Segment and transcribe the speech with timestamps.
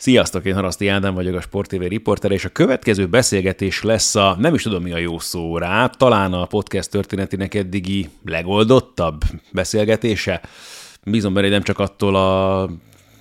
[0.00, 4.36] Sziasztok, én Haraszti Ádám vagyok, a Sport TV riporter, és a következő beszélgetés lesz a,
[4.38, 9.20] nem is tudom mi a jó szó rá, talán a podcast történetének eddigi legoldottabb
[9.52, 10.40] beszélgetése.
[11.04, 12.68] Bízom benne, nem csak attól a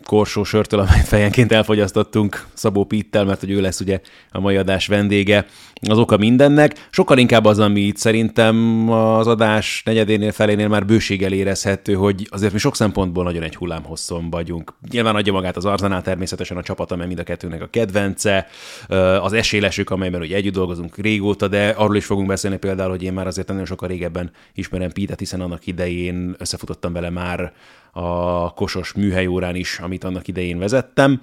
[0.04, 4.00] korsó sörtől, amelyet fejenként elfogyasztottunk Szabó Pittel, mert hogy ő lesz ugye
[4.32, 5.46] a mai adás vendége,
[5.82, 6.88] az oka mindennek.
[6.90, 12.54] Sokkal inkább az, ami itt szerintem az adás negyedénél, felénél már bőséggel érezhető, hogy azért
[12.54, 14.74] mi sok szempontból nagyon egy hullámhosszon vagyunk.
[14.92, 18.48] Nyilván adja magát az Arzenál természetesen a csapat, amely mind a kettőnek a kedvence,
[19.22, 23.14] az esélesük, amelyben ugye együtt dolgozunk régóta, de arról is fogunk beszélni például, hogy én
[23.14, 27.54] már azért nagyon sokkal régebben ismerem Pitet, hiszen annak idején összefutottam vele már
[27.92, 31.22] a Kosos műhelyórán is, amit annak idején vezettem.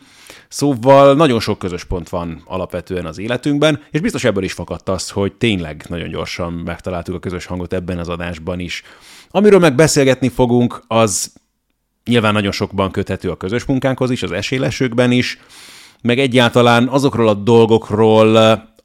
[0.49, 5.11] Szóval nagyon sok közös pont van alapvetően az életünkben, és biztos ebből is fakadt az,
[5.11, 8.83] hogy tényleg nagyon gyorsan megtaláltuk a közös hangot ebben az adásban is.
[9.31, 11.33] Amiről meg beszélgetni fogunk, az
[12.05, 15.39] nyilván nagyon sokban köthető a közös munkánkhoz is, az esélesőkben is,
[16.03, 18.37] meg egyáltalán azokról a dolgokról,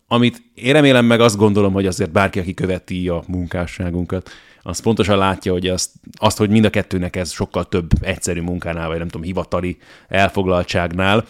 [0.08, 4.30] amit én remélem meg azt gondolom, hogy azért bárki, aki követi a munkásságunkat,
[4.62, 8.88] az pontosan látja, hogy azt, azt, hogy mind a kettőnek ez sokkal több egyszerű munkánál,
[8.88, 11.26] vagy nem tudom, hivatali elfoglaltságnál,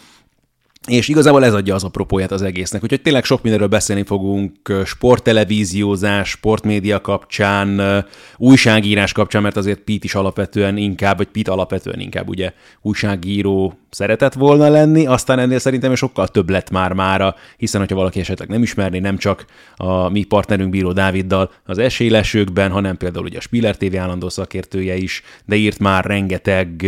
[0.88, 2.84] és igazából ez adja az apropóját az egésznek.
[2.84, 4.52] Úgyhogy tényleg sok mindenről beszélni fogunk,
[4.86, 7.82] sporttelevíziózás, sportmédia kapcsán,
[8.38, 14.34] újságírás kapcsán, mert azért Pete is alapvetően inkább, vagy Pete alapvetően inkább ugye újságíró szeretett
[14.34, 18.62] volna lenni, aztán ennél szerintem sokkal több lett már mára, hiszen hogyha valaki esetleg nem
[18.62, 23.78] ismerné, nem csak a mi partnerünk Bíró Dáviddal az esélylesőkben, hanem például ugye a Spiller
[23.78, 26.84] TV állandó szakértője is, de írt már rengeteg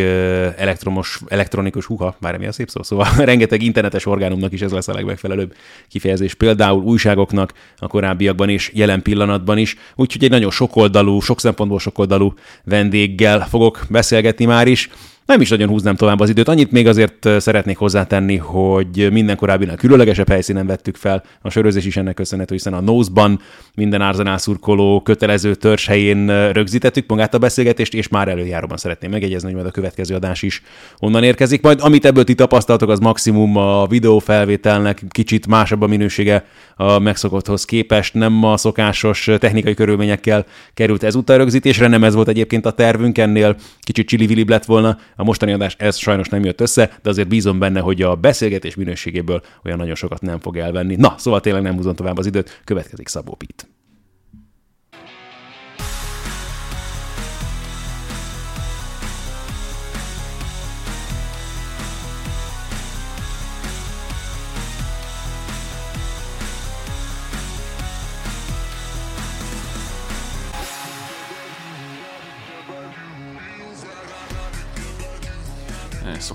[0.57, 4.87] elektromos, elektronikus, huha, már mi a szép szó, szóval rengeteg internetes orgánumnak is ez lesz
[4.87, 5.53] a legmegfelelőbb
[5.87, 11.79] kifejezés, például újságoknak a korábbiakban és jelen pillanatban is, úgyhogy egy nagyon sokoldalú, sok szempontból
[11.79, 14.89] sokoldalú vendéggel fogok beszélgetni már is.
[15.31, 16.47] Nem is nagyon húznám tovább az időt.
[16.47, 21.97] Annyit még azért szeretnék hozzátenni, hogy minden korábbinál különlegesebb helyszínen vettük fel a sörözés is
[21.97, 23.39] ennek köszönhető, hiszen a Nose-ban
[23.75, 29.55] minden Arsenal kötelező törzs helyén rögzítettük magát a beszélgetést, és már előjáróban szeretném megjegyezni, hogy
[29.55, 30.61] majd a következő adás is
[30.99, 31.61] onnan érkezik.
[31.61, 37.65] Majd amit ebből ti tapasztaltok, az maximum a videófelvételnek kicsit másabb a minősége a megszokotthoz
[37.65, 43.17] képest, nem a szokásos technikai körülményekkel került ezúttal rögzítésre, nem ez volt egyébként a tervünk,
[43.17, 47.27] ennél kicsit csili lett volna a mostani adás ez sajnos nem jött össze, de azért
[47.27, 50.95] bízom benne, hogy a beszélgetés minőségéből olyan nagyon sokat nem fog elvenni.
[50.95, 53.70] Na, szóval tényleg nem húzom tovább az időt, következik Szabó Pít.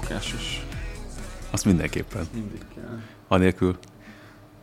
[0.01, 0.67] Szokásos.
[1.51, 2.27] Azt mindenképpen.
[2.34, 2.99] Mindig kell.
[3.29, 3.79] Anélkül.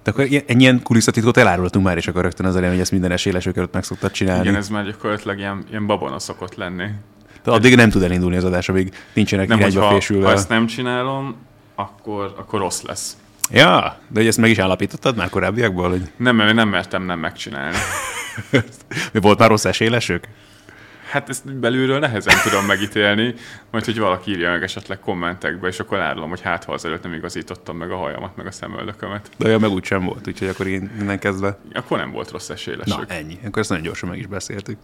[0.03, 3.57] De akkor ennyien kulisszatitkot elárultunk már, és akkor rögtön az elején, hogy ezt minden esélyesők
[3.57, 4.43] előtt meg szoktad csinálni.
[4.43, 6.87] Igen, ez már gyakorlatilag ilyen, ilyen babona szokott lenni.
[7.43, 10.25] De addig nem tud elindulni az adás, amíg nincsenek nem, irányba ha, fésülve.
[10.25, 11.35] Ha ezt nem csinálom,
[11.75, 13.17] akkor, akkor rossz lesz.
[13.51, 15.89] Ja, de hogy ezt meg is állapítottad már korábbiakból?
[15.89, 16.11] Hogy...
[16.17, 17.77] Nem, mert nem mertem nem megcsinálni.
[19.11, 20.27] Mi volt már rossz esélesök?
[21.13, 23.33] Hát ezt belülről nehezen tudom megítélni,
[23.71, 27.13] majd hogy valaki írja meg esetleg kommentekbe, és akkor árulom, hogy hát ha azelőtt nem
[27.13, 29.29] igazítottam meg a hajamat, meg a szemöldökömet.
[29.37, 31.57] De olyan meg úgy sem volt, úgyhogy akkor én innen kezdve.
[31.73, 32.85] Akkor nem volt rossz esélyes.
[32.85, 33.37] Na, ennyi.
[33.45, 34.77] Akkor ezt nagyon gyorsan meg is beszéltük.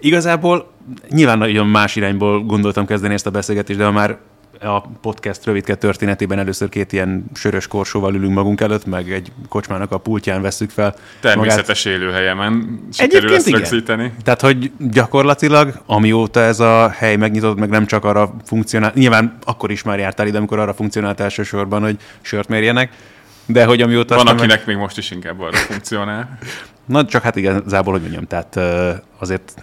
[0.00, 0.70] Igazából
[1.08, 4.18] nyilván nagyon más irányból gondoltam kezdeni ezt a beszélgetést, de ha már
[4.60, 9.92] a podcast rövidke történetében először két ilyen sörös korsóval ülünk magunk előtt, meg egy kocsmának
[9.92, 10.94] a pultján veszük fel.
[11.20, 12.00] Természetes magát.
[12.00, 14.12] élőhelyemen sikerül ezt rögzíteni.
[14.22, 19.70] Tehát, hogy gyakorlatilag, amióta ez a hely megnyitott, meg nem csak arra funkcionál, nyilván akkor
[19.70, 22.90] is már jártál ide, amikor arra funkcionált elsősorban, hogy sört mérjenek,
[23.46, 24.16] de hogy amióta...
[24.16, 24.66] Van, akinek meg...
[24.66, 26.28] még most is inkább arra funkcionál.
[26.86, 28.56] Na, csak hát igazából, hogy mondjam, tehát
[29.18, 29.54] azért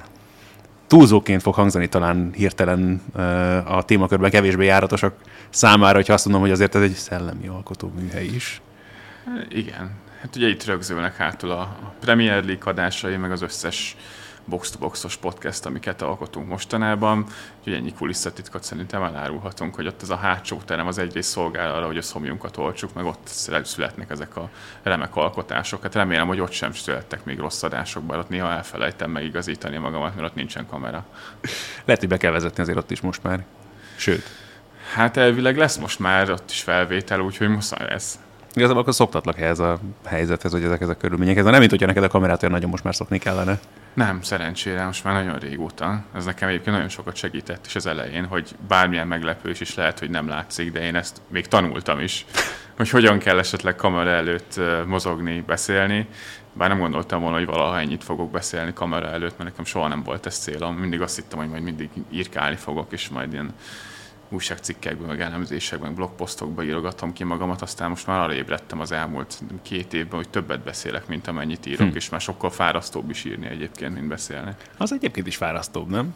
[0.87, 3.01] túlzóként fog hangzani talán hirtelen
[3.65, 5.15] a témakörben kevésbé járatosak
[5.49, 8.61] számára, hogyha azt mondom, hogy azért ez egy szellemi alkotó műhely is.
[9.49, 9.91] Igen.
[10.21, 13.95] Hát ugye itt rögzülnek hátul a Premier League adásai, meg az összes
[14.45, 17.25] box-to-boxos podcast, amiket alkotunk mostanában.
[17.57, 21.85] Úgyhogy ennyi kulisszatitkot szerintem elárulhatunk, hogy ott ez a hátsó terem az egyrészt szolgál arra,
[21.85, 23.27] hogy a szomjunkat oltsuk, meg ott
[23.63, 24.49] születnek ezek a
[24.83, 25.81] remek alkotások.
[25.81, 30.15] Hát remélem, hogy ott sem születtek még rossz adások, bár ott néha elfelejtem megigazítani magamat,
[30.15, 31.05] mert ott nincsen kamera.
[31.85, 33.45] Lehet, hogy be kell vezetni azért ott is most már.
[33.95, 34.23] Sőt.
[34.93, 38.19] Hát elvileg lesz most már ott is felvétel, úgyhogy muszáj ez.
[38.55, 41.43] Igazából akkor szoktatlak ehhez a helyzethez, hogy ezek a körülményekhez.
[41.43, 43.59] Nem, mint hogyha neked a kamerát olyan nagyon most már szokni kellene.
[43.93, 46.03] Nem, szerencsére, most már nagyon régóta.
[46.15, 50.09] Ez nekem egyébként nagyon sokat segített is az elején, hogy bármilyen meglepős is lehet, hogy
[50.09, 52.25] nem látszik, de én ezt még tanultam is,
[52.77, 56.07] hogy hogyan kell esetleg kamera előtt mozogni, beszélni.
[56.53, 60.03] Bár nem gondoltam volna, hogy valaha ennyit fogok beszélni kamera előtt, mert nekem soha nem
[60.03, 60.75] volt ez célom.
[60.75, 63.53] Mindig azt hittem, hogy majd mindig írkálni fogok, és majd ilyen
[64.33, 69.93] újságcikkekben, meg elemzésekben, blogposztokban írogatom ki magamat, aztán most már arra ébredtem az elmúlt két
[69.93, 71.95] évben, hogy többet beszélek, mint amennyit írok, hm.
[71.95, 74.51] és már sokkal fárasztóbb is írni egyébként, mint beszélni.
[74.77, 76.15] Az egyébként is fárasztóbb, nem?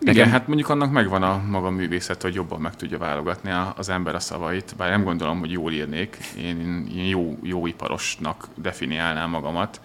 [0.00, 3.88] Igen, Igen, hát mondjuk annak megvan a maga művészet, hogy jobban meg tudja válogatni az
[3.88, 9.30] ember a szavait, bár nem gondolom, hogy jól írnék, én, én jó, jó iparosnak definiálnám
[9.30, 9.80] magamat,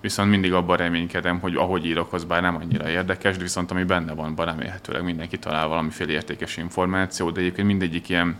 [0.00, 3.84] viszont mindig abban reménykedem, hogy ahogy írok, az bár nem annyira érdekes, de viszont ami
[3.84, 8.38] benne van, remélhetőleg mindenki talál valamiféle értékes információ, de egyébként mindegyik ilyen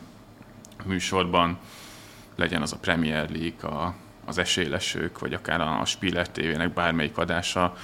[0.84, 1.58] műsorban
[2.36, 3.94] legyen az a Premier League, a,
[4.24, 7.76] az esélylesők, vagy akár a Spiller TV-nek bármelyik adása,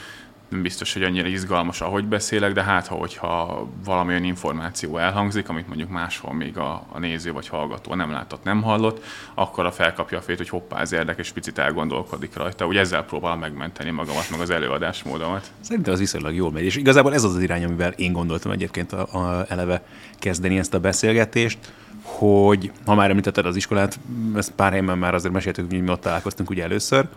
[0.53, 5.67] nem biztos, hogy annyira izgalmas, ahogy beszélek, de hát, ha hogyha valamilyen információ elhangzik, amit
[5.67, 9.05] mondjuk máshol még a, a néző vagy hallgató nem látott, nem hallott,
[9.35, 12.67] akkor a felkapja a fét, hogy hoppá, ez érdekes, picit elgondolkodik rajta.
[12.67, 15.51] Ugye ezzel próbálom megmenteni magamat, meg az előadásmódomat.
[15.61, 18.93] Szerintem az viszonylag jól megy, és igazából ez az az irány, amivel én gondoltam egyébként
[18.93, 19.83] a, a eleve
[20.19, 21.59] kezdeni ezt a beszélgetést,
[22.03, 23.99] hogy ha már említetted az iskolát,
[24.37, 27.09] ezt pár helyen már azért meséltük, hogy mi ott találkoztunk ugye először,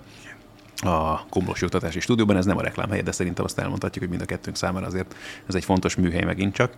[0.75, 4.25] a Komlós Oktatási Stúdióban, ez nem a reklámhelye, de szerintem azt elmondhatjuk, hogy mind a
[4.25, 5.15] kettőnk számára azért
[5.47, 6.71] ez egy fontos műhely megint csak.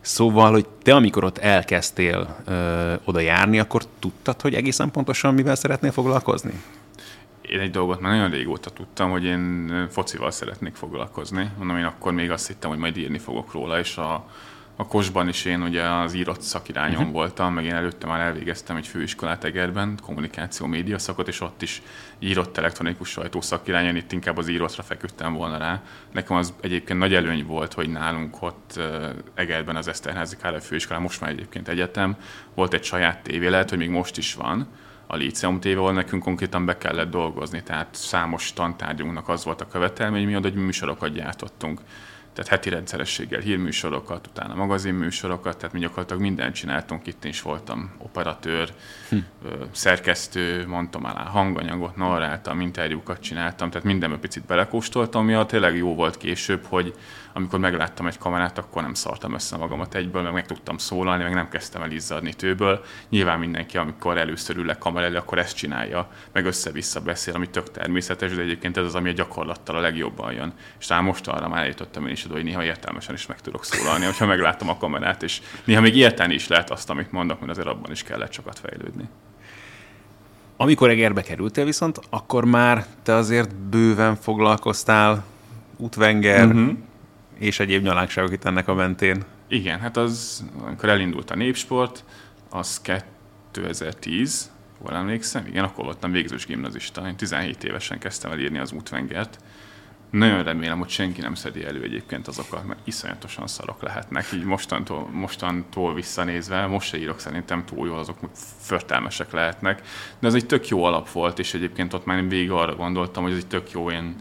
[0.00, 5.54] Szóval, hogy te amikor ott elkezdtél ö, oda járni, akkor tudtad, hogy egészen pontosan mivel
[5.54, 6.62] szeretnél foglalkozni?
[7.40, 11.50] Én egy dolgot már nagyon régóta tudtam, hogy én focival szeretnék foglalkozni.
[11.58, 14.24] Mondom, én akkor még azt hittem, hogy majd írni fogok róla, és a,
[14.80, 17.12] a Kosban is én ugye az írott szakirányon uh-huh.
[17.12, 21.82] voltam, meg én előtte már elvégeztem egy főiskolát Egerben, kommunikáció média szakot, és ott is
[22.18, 25.82] írott elektronikus sajtó szakirányon, itt inkább az írottra feküdtem volna rá.
[26.12, 28.80] Nekem az egyébként nagy előny volt, hogy nálunk ott
[29.34, 32.16] Egerben az Eszterházi Károly főiskolán, most már egyébként egyetem,
[32.54, 34.68] volt egy saját tévé, lehet, hogy még most is van,
[35.06, 40.26] a Líceum ahol nekünk konkrétan be kellett dolgozni, tehát számos tantárgyunknak az volt a követelmény,
[40.26, 41.80] mi hogy műsorokat gyártottunk
[42.38, 48.72] tehát heti rendszerességgel hírműsorokat, utána magazinműsorokat, tehát mi gyakorlatilag mindent csináltunk, itt is voltam operatőr,
[49.08, 49.16] hm.
[49.70, 55.94] szerkesztő, mondtam alá hanganyagot, narráltam, interjúkat csináltam, tehát mindenbe picit belekóstoltam, mi a tényleg jó
[55.94, 56.94] volt később, hogy
[57.38, 61.34] amikor megláttam egy kamerát, akkor nem szartam össze magamat egyből, meg meg tudtam szólalni, meg
[61.34, 62.84] nem kezdtem el izzadni tőből.
[63.08, 67.50] Nyilván mindenki, amikor először ül le kamera elő, akkor ezt csinálja, meg össze-vissza beszél, ami
[67.50, 70.52] tök természetes, de egyébként ez az, ami a gyakorlattal a legjobban jön.
[70.78, 73.64] És talán most arra már eljutottam én is oda, hogy néha értelmesen is meg tudok
[73.64, 77.50] szólalni, hogyha megláttam a kamerát, és néha még érteni is lehet azt, amit mondok, mert
[77.50, 79.08] azért abban is kellett sokat fejlődni.
[80.56, 85.24] Amikor Egerbe kerültél viszont, akkor már te azért bőven foglalkoztál
[85.76, 86.86] útvenger, uh-huh
[87.38, 89.24] és egyéb nyalánkságok itt ennek a mentén.
[89.48, 92.04] Igen, hát az, amikor elindult a népsport,
[92.50, 92.80] az
[93.50, 94.50] 2010,
[94.82, 97.06] jól emlékszem, igen, akkor voltam végzős gimnazista.
[97.06, 99.38] Én 17 évesen kezdtem el írni az útvengert.
[100.10, 105.08] Nagyon remélem, hogy senki nem szedi elő egyébként azokat, mert iszonyatosan szarok lehetnek, így mostantól,
[105.12, 108.18] mostantól visszanézve, most se írok szerintem túl jól, azok
[108.60, 109.82] förtelmesek lehetnek,
[110.18, 113.22] de ez egy tök jó alap volt, és egyébként ott már én végig arra gondoltam,
[113.22, 114.16] hogy ez egy tök jó ilyen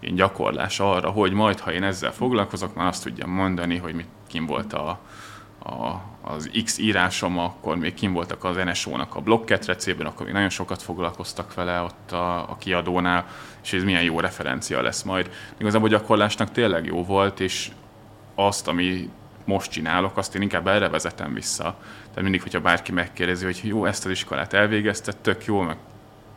[0.00, 4.06] én gyakorlás arra, hogy majd, ha én ezzel foglalkozok, már azt tudjam mondani, hogy mit,
[4.26, 5.00] kim volt a,
[5.62, 10.48] a, az X írásom, akkor még kim voltak az NSO-nak a blokketrecében, akkor még nagyon
[10.48, 13.26] sokat foglalkoztak vele ott a, a kiadónál,
[13.62, 15.30] és ez milyen jó referencia lesz majd.
[15.58, 17.70] Igazából a gyakorlásnak tényleg jó volt, és
[18.34, 19.10] azt, ami
[19.44, 21.76] most csinálok, azt én inkább erre vezetem vissza.
[22.00, 25.76] Tehát mindig, hogyha bárki megkérdezi, hogy jó, ezt az iskolát elvégezted, tök jó, meg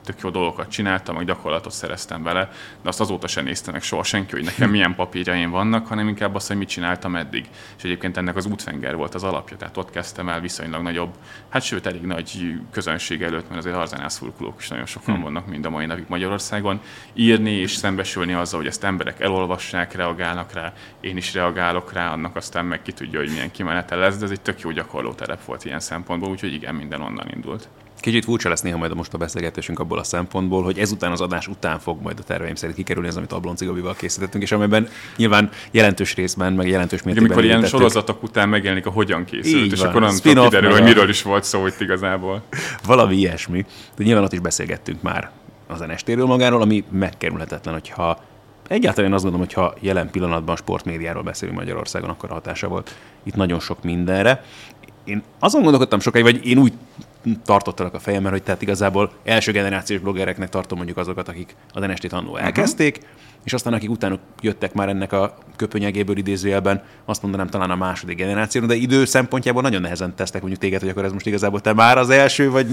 [0.03, 2.49] tök jó dolgokat csináltam, meg gyakorlatot szereztem vele,
[2.81, 6.35] de azt azóta sem nézte meg soha senki, hogy nekem milyen papírjaim vannak, hanem inkább
[6.35, 7.45] azt, hogy mit csináltam eddig.
[7.77, 11.13] És egyébként ennek az útfenger volt az alapja, tehát ott kezdtem el viszonylag nagyobb,
[11.49, 15.23] hát sőt elég nagy közönség előtt, mert azért arzenász furkulók is nagyon sokan hmm.
[15.23, 16.81] vannak mind a mai napig Magyarországon,
[17.13, 22.35] írni és szembesülni azzal, hogy ezt emberek elolvassák, reagálnak rá, én is reagálok rá, annak
[22.35, 25.45] aztán meg ki tudja, hogy milyen kimenete lesz, de ez egy tök jó gyakorló terep
[25.45, 27.69] volt ilyen szempontból, úgyhogy igen, minden onnan indult.
[28.03, 31.21] Kicsit furcsa lesz néha majd a most a beszélgetésünk abból a szempontból, hogy ezután az
[31.21, 34.87] adás után fog majd a terveim szerint kikerülni az, amit Ablonci Gabival készítettünk, és amiben
[35.17, 37.31] nyilván jelentős részben, meg jelentős mértékben.
[37.31, 39.89] Amikor ilyen sorozatok után megjelenik a hogyan készült, Így és van.
[39.89, 42.43] akkor nem kiderül, hogy miről is volt szó itt igazából.
[42.85, 43.65] Valami ilyesmi.
[43.95, 45.31] De nyilván ott is beszélgettünk már
[45.67, 48.23] az NST-ről magáról, ami megkerülhetetlen, hogyha
[48.67, 53.35] Egyáltalán azt gondolom, hogy ha jelen pillanatban sportmédiáról beszélünk Magyarországon, akkor a hatása volt itt
[53.35, 54.43] nagyon sok mindenre.
[55.03, 56.73] Én azon gondolkodtam sokáig, vagy én úgy
[57.45, 62.13] tartottalak a fejemben, hogy tehát igazából első generációs bloggereknek tartom mondjuk azokat, akik az NST-t
[62.13, 63.11] annó elkezdték, uh-huh.
[63.43, 68.17] és aztán akik utánuk jöttek már ennek a köpönyegéből idézőjelben, azt mondanám talán a második
[68.17, 71.73] generáció, de idő szempontjából nagyon nehezen tesztek mondjuk téged, hogy akkor ez most igazából te
[71.73, 72.67] már az első, vagy,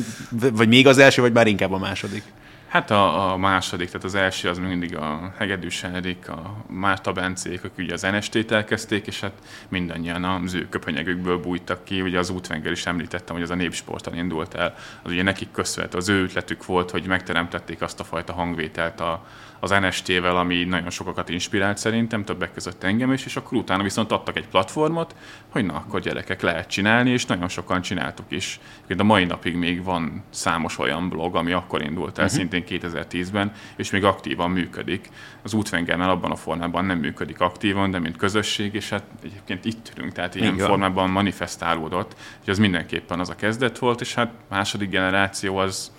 [0.52, 2.22] vagy még az első, vagy már inkább a második.
[2.70, 7.64] Hát a, a második, tehát az első az mindig a Hegedűs Henrik, a Márta Bencék,
[7.64, 9.32] akik ugye az NST-t elkezdték, és hát
[9.68, 12.00] mindannyian az ő köpönyegükből bújtak ki.
[12.00, 14.74] Ugye az útvenger is említettem, hogy az a népsporton indult el.
[15.02, 19.26] Az ugye nekik köszönhető, az ő ötletük volt, hogy megteremtették azt a fajta hangvételt a,
[19.60, 24.12] az NST-vel, ami nagyon sokakat inspirált szerintem, többek között engem is, és akkor utána viszont
[24.12, 25.14] adtak egy platformot,
[25.48, 28.60] hogy na, akkor gyerekek lehet csinálni, és nagyon sokan csináltuk is.
[28.98, 32.38] A mai napig még van számos olyan blog, ami akkor indult el, uh-huh.
[32.38, 35.08] szintén 2010-ben, és még aktívan működik.
[35.42, 39.92] Az útvengernel abban a formában nem működik aktívan, de mint közösség, és hát egyébként itt
[39.96, 40.66] ülünk, tehát ilyen Igen.
[40.66, 45.92] formában manifestálódott, hogy az mindenképpen az a kezdet volt, és hát második generáció az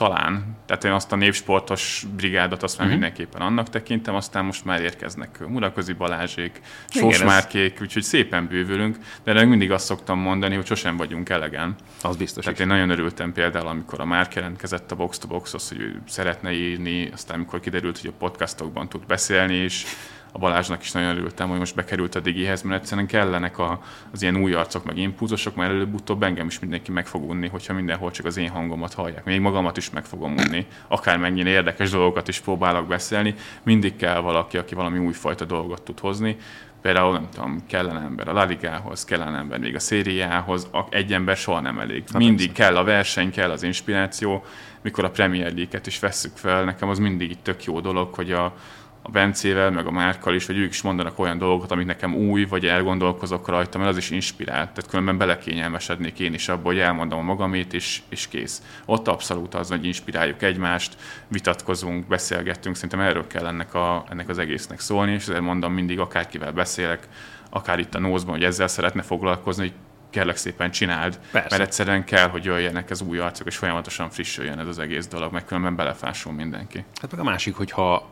[0.00, 0.56] talán.
[0.66, 3.00] Tehát én azt a népsportos brigádot azt már uh-huh.
[3.00, 7.80] mindenképpen annak tekintem, aztán most már érkeznek Muraközi Balázsék, Sósmárkék, ez...
[7.80, 11.74] úgyhogy szépen bővülünk, de még mindig azt szoktam mondani, hogy sosem vagyunk elegen.
[12.02, 12.64] Az biztos Tehát is.
[12.64, 16.52] én nagyon örültem például, amikor a Márk jelentkezett a Box to Boxhoz, hogy ő szeretne
[16.52, 19.84] írni, aztán amikor kiderült, hogy a podcastokban tud beszélni, és
[20.32, 23.80] a Balázsnak is nagyon örültem, hogy most bekerült a Digihez, mert egyszerűen kellenek a,
[24.12, 27.74] az ilyen új arcok, meg impulzusok, mert előbb-utóbb engem is mindenki meg fog unni, hogyha
[27.74, 29.24] mindenhol csak az én hangomat hallják.
[29.24, 34.58] Még magamat is meg fogom unni, akármennyire érdekes dolgokat is próbálok beszélni, mindig kell valaki,
[34.58, 36.36] aki valami újfajta dolgot tud hozni.
[36.82, 41.60] Például, nem tudom, kellene ember a Laligához, kellene ember még a szériához, egy ember soha
[41.60, 42.04] nem elég.
[42.12, 42.62] Hát mindig persze.
[42.62, 44.44] kell a verseny, kell az inspiráció.
[44.82, 48.32] Mikor a Premier League-et is vesszük fel, nekem az mindig itt tök jó dolog, hogy
[48.32, 48.54] a,
[49.02, 52.44] a Bencével, meg a Márkkal is, hogy ők is mondanak olyan dolgokat, amik nekem új,
[52.44, 54.70] vagy elgondolkozok rajta, mert az is inspirált.
[54.70, 58.62] Tehát különben belekényelmesednék én is abba, hogy elmondom a magamét, és, és kész.
[58.84, 60.96] Ott abszolút az, hogy inspiráljuk egymást,
[61.28, 65.98] vitatkozunk, beszélgettünk, szerintem erről kell ennek, a, ennek az egésznek szólni, és ezért mondom mindig,
[65.98, 67.08] akárkivel beszélek,
[67.50, 69.74] akár itt a nózban, hogy ezzel szeretne foglalkozni, hogy
[70.10, 71.48] kérlek szépen csináld, Persze.
[71.50, 75.32] mert egyszerűen kell, hogy jöjjenek az új arcok, és folyamatosan frissüljön ez az egész dolog,
[75.32, 76.84] meg különben belefásul mindenki.
[77.00, 78.08] Hát meg a másik, hogyha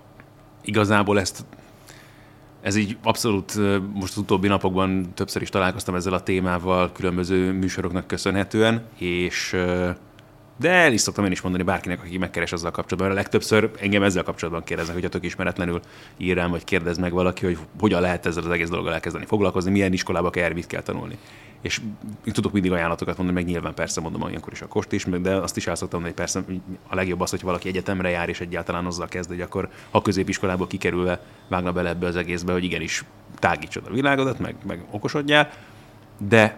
[0.68, 1.44] igazából ezt
[2.60, 3.54] ez így abszolút
[3.94, 9.56] most az utóbbi napokban többször is találkoztam ezzel a témával különböző műsoroknak köszönhetően, és
[10.60, 14.02] de el is szoktam én is mondani bárkinek, aki megkeres azzal kapcsolatban, a legtöbbször engem
[14.02, 15.80] ezzel kapcsolatban kérdeznek, hogyha tök ismeretlenül
[16.16, 19.70] ír rám, vagy kérdez meg valaki, hogy hogyan lehet ezzel az egész dologgal elkezdeni foglalkozni,
[19.70, 21.18] milyen iskolába kell, mit kell tanulni
[21.60, 21.80] és
[22.24, 25.56] tudok mindig ajánlatokat mondani, meg nyilván persze mondom olyankor is a kost is, de azt
[25.56, 28.86] is el szoktam mondani, hogy persze a legjobb az, hogy valaki egyetemre jár, és egyáltalán
[28.86, 33.04] azzal kezd, hogy akkor ha középiskolából kikerülve vágna bele ebbe az egészbe, hogy igenis
[33.38, 35.50] tágítsod a világodat, meg, meg okosodjál,
[36.18, 36.56] de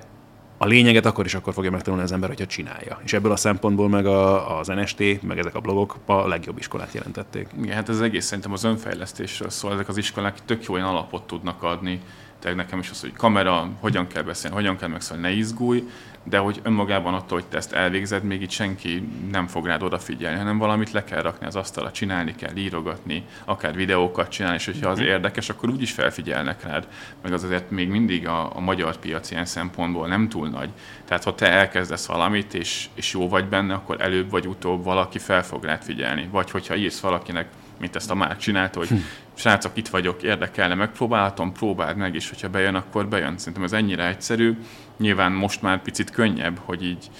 [0.63, 3.01] a lényeget akkor is akkor fogja megtanulni az ember, hogyha csinálja.
[3.05, 6.93] És ebből a szempontból meg a, az NST, meg ezek a blogok a legjobb iskolát
[6.93, 7.49] jelentették.
[7.63, 9.73] Igen, hát ez egész szerintem az önfejlesztésről szól.
[9.73, 12.01] Ezek az iskolák tök jó olyan alapot tudnak adni
[12.41, 15.85] tehát nekem is az, hogy kamera, hogyan kell beszélni, hogyan kell megszólni, ne izgulj,
[16.25, 20.39] de hogy önmagában attól, hogy te ezt elvégzed, még itt senki nem fog rád odafigyelni,
[20.39, 24.89] hanem valamit le kell rakni az asztalra, csinálni kell, írogatni, akár videókat csinálni, és hogyha
[24.89, 25.07] az mhm.
[25.07, 26.89] érdekes, akkor úgyis felfigyelnek rád.
[27.23, 30.69] Meg az azért még mindig a, a magyar piac ilyen szempontból nem túl nagy.
[31.05, 35.19] Tehát ha te elkezdesz valamit, és, és jó vagy benne, akkor előbb vagy utóbb valaki
[35.19, 36.29] fel fog rád figyelni.
[36.31, 37.49] Vagy hogyha írsz valakinek
[37.81, 38.97] mint ezt a már csinálta, hogy hm.
[39.41, 43.39] Srácok, itt vagyok, érdekelne, megpróbálhatom, próbáld meg, és hogyha bejön, akkor bejön.
[43.39, 44.59] Szerintem ez ennyire egyszerű.
[44.97, 47.11] Nyilván most már picit könnyebb, hogy így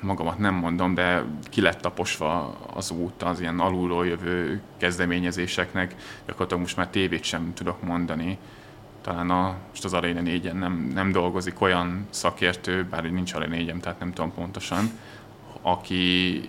[0.00, 5.94] magamat nem mondom, de ki lett taposva az út az ilyen alulról jövő kezdeményezéseknek.
[6.26, 8.38] Gyakorlatilag most már tévét sem tudok mondani.
[9.02, 13.74] Talán a, most az Arena 4 nem, nem dolgozik olyan szakértő, bár nincs Arena 4
[13.80, 14.90] tehát nem tudom pontosan,
[15.62, 16.40] aki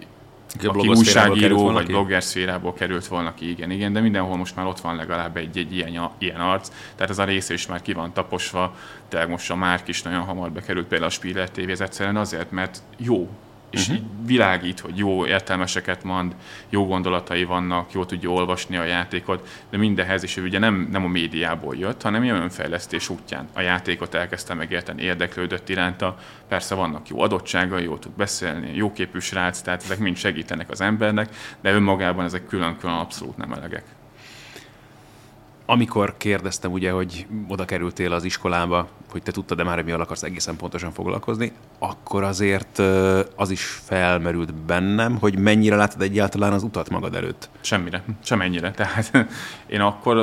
[0.63, 4.79] aki, újságíró vagy blogger szférából került volna ki, igen, igen, de mindenhol most már ott
[4.79, 8.13] van legalább egy, egy ilyen, ilyen arc, tehát ez a része is már ki van
[8.13, 8.75] taposva,
[9.09, 12.81] de most a Márk is nagyon hamar bekerült például a Spiller TV, egyszerűen azért, mert
[12.97, 13.29] jó
[13.69, 13.95] és uh-huh.
[13.95, 16.35] így világít, hogy jó értelmeseket mond,
[16.69, 21.03] jó gondolatai vannak, jó tudja olvasni a játékot, de mindenhez is ő ugye nem, nem
[21.03, 26.17] a médiából jött, hanem ilyen önfejlesztés útján a játékot elkezdte megérteni, érdeklődött iránta.
[26.47, 30.81] Persze vannak jó adottságai, jó tud beszélni, jó képű srác, tehát ezek mind segítenek az
[30.81, 31.29] embernek,
[31.61, 33.83] de önmagában ezek külön-külön abszolút nem elegek
[35.69, 40.23] amikor kérdeztem ugye, hogy oda kerültél az iskolába, hogy te tudtad-e már, hogy mi akarsz
[40.23, 42.81] egészen pontosan foglalkozni, akkor azért
[43.35, 47.49] az is felmerült bennem, hogy mennyire látod egyáltalán az utat magad előtt.
[47.61, 48.71] Semmire, semennyire.
[48.71, 49.11] Tehát
[49.67, 50.17] én akkor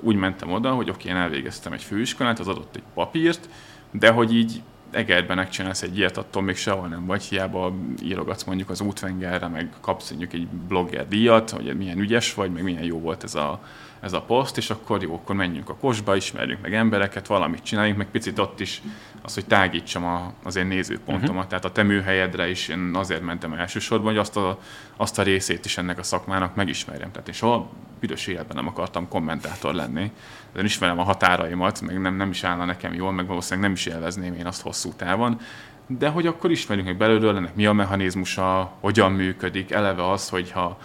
[0.00, 3.48] úgy mentem oda, hogy oké, én elvégeztem egy főiskolát, az adott egy papírt,
[3.90, 8.70] de hogy így Egerben megcsinálsz egy ilyet, attól még sehol nem vagy, hiába írogatsz mondjuk
[8.70, 12.98] az útvengerre, meg kapsz mondjuk egy blogger díjat, hogy milyen ügyes vagy, meg milyen jó
[12.98, 13.60] volt ez a,
[14.00, 17.98] ez a poszt, és akkor jó, akkor menjünk a kosba, ismerjünk meg embereket, valamit csináljunk,
[17.98, 18.82] meg picit ott is
[19.22, 21.30] az, hogy tágítsam a, az én nézőpontomat.
[21.30, 21.46] Uh-huh.
[21.46, 24.58] Tehát a te műhelyedre is én azért mentem elsősorban, hogy azt a,
[24.96, 27.10] azt a részét is ennek a szakmának megismerjem.
[27.10, 30.12] Tehát én soha büdös életben nem akartam kommentátor lenni.
[30.52, 33.86] De ismerem a határaimat, meg nem, nem is állna nekem jól, meg valószínűleg nem is
[33.86, 35.40] élvezném én azt hosszú távon.
[35.86, 40.78] De hogy akkor ismerjünk meg belőle, ennek mi a mechanizmusa, hogyan működik, eleve az, hogyha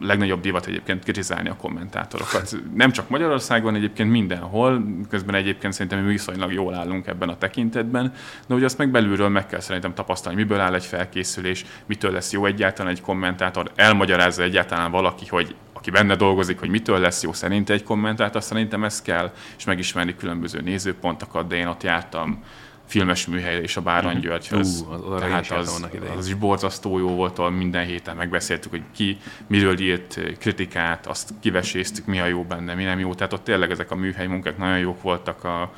[0.00, 2.56] legnagyobb divat egyébként kritizálni a kommentátorokat.
[2.74, 8.12] Nem csak Magyarországon, egyébként mindenhol, közben egyébként szerintem mi viszonylag jól állunk ebben a tekintetben,
[8.46, 12.32] de hogy azt meg belülről meg kell szerintem tapasztalni, miből áll egy felkészülés, mitől lesz
[12.32, 17.32] jó egyáltalán egy kommentátor, elmagyarázza egyáltalán valaki, hogy aki benne dolgozik, hogy mitől lesz jó
[17.32, 22.42] szerint egy kommentátor, szerintem ez kell, és megismerni különböző nézőpontokat, de én ott jártam
[22.86, 24.20] filmes műhelyre és a Báran mhm.
[24.20, 24.84] Györgyhöz.
[24.88, 29.18] Uh, az, Tehát az, az is borzasztó jó volt, ahol minden héten megbeszéltük, hogy ki
[29.46, 33.14] miről írt kritikát, azt kiveséztük, mi a jó benne, mi nem jó.
[33.14, 35.72] Tehát ott tényleg ezek a műhely munkák nagyon jók voltak a,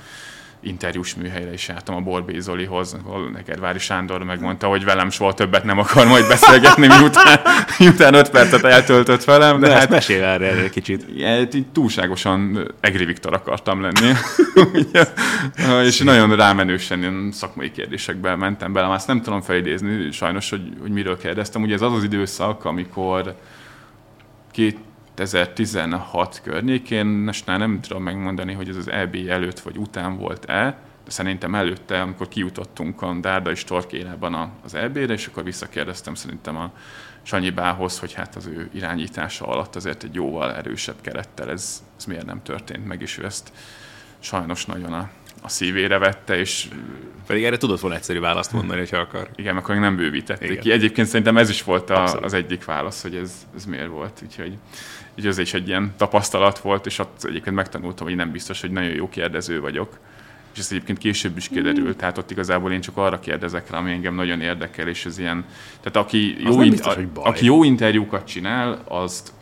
[0.60, 5.64] interjús műhelyre is jártam a Borbé Zolihoz, ahol Nekedvári Sándor megmondta, hogy velem soha többet
[5.64, 7.40] nem akar majd beszélgetni, miután,
[7.78, 9.60] miután öt percet eltöltött velem.
[9.60, 11.06] De, de hát mesél erre egy kicsit.
[11.54, 14.12] így túlságosan Egri Viktor akartam lenni.
[15.88, 18.92] és nagyon rámenősen szakmai kérdésekbe mentem bele.
[18.92, 21.62] Azt nem tudom felidézni sajnos, hogy, hogy miről kérdeztem.
[21.62, 23.34] Ugye ez az az időszak, amikor
[24.50, 24.78] két
[25.18, 31.10] 2016 környékén, most nem tudom megmondani, hogy ez az EB előtt vagy után volt-e, de
[31.10, 36.72] szerintem előtte, amikor kijutottunk a Dárda és Torkélában az EB-re, és akkor visszakérdeztem szerintem a
[37.22, 42.04] Sanyi Bához, hogy hát az ő irányítása alatt azért egy jóval erősebb kerettel ez, ez
[42.04, 43.52] miért nem történt meg, és ő ezt
[44.18, 45.10] sajnos nagyon a
[45.42, 46.68] a szívére vette, és...
[47.26, 49.28] Pedig erre tudott volna egyszerű választ mondani, ha akar.
[49.37, 50.62] Igen, akkor még nem bővítették Igen.
[50.62, 50.70] ki.
[50.72, 54.20] Egyébként szerintem ez is volt a, az egyik válasz, hogy ez, ez miért volt.
[54.25, 54.58] Úgyhogy,
[55.18, 58.70] így ez is egy ilyen tapasztalat volt, és ott egyébként megtanultam, hogy nem biztos, hogy
[58.70, 59.98] nagyon jó kérdező vagyok.
[60.52, 61.98] És ez egyébként később is kiderült, mm.
[61.98, 65.44] tehát ott igazából én csak arra kérdezek rá, ami engem nagyon érdekel, és ez ilyen...
[65.80, 69.32] Tehát aki jó, biztos, in- aki jó interjúkat csinál, azt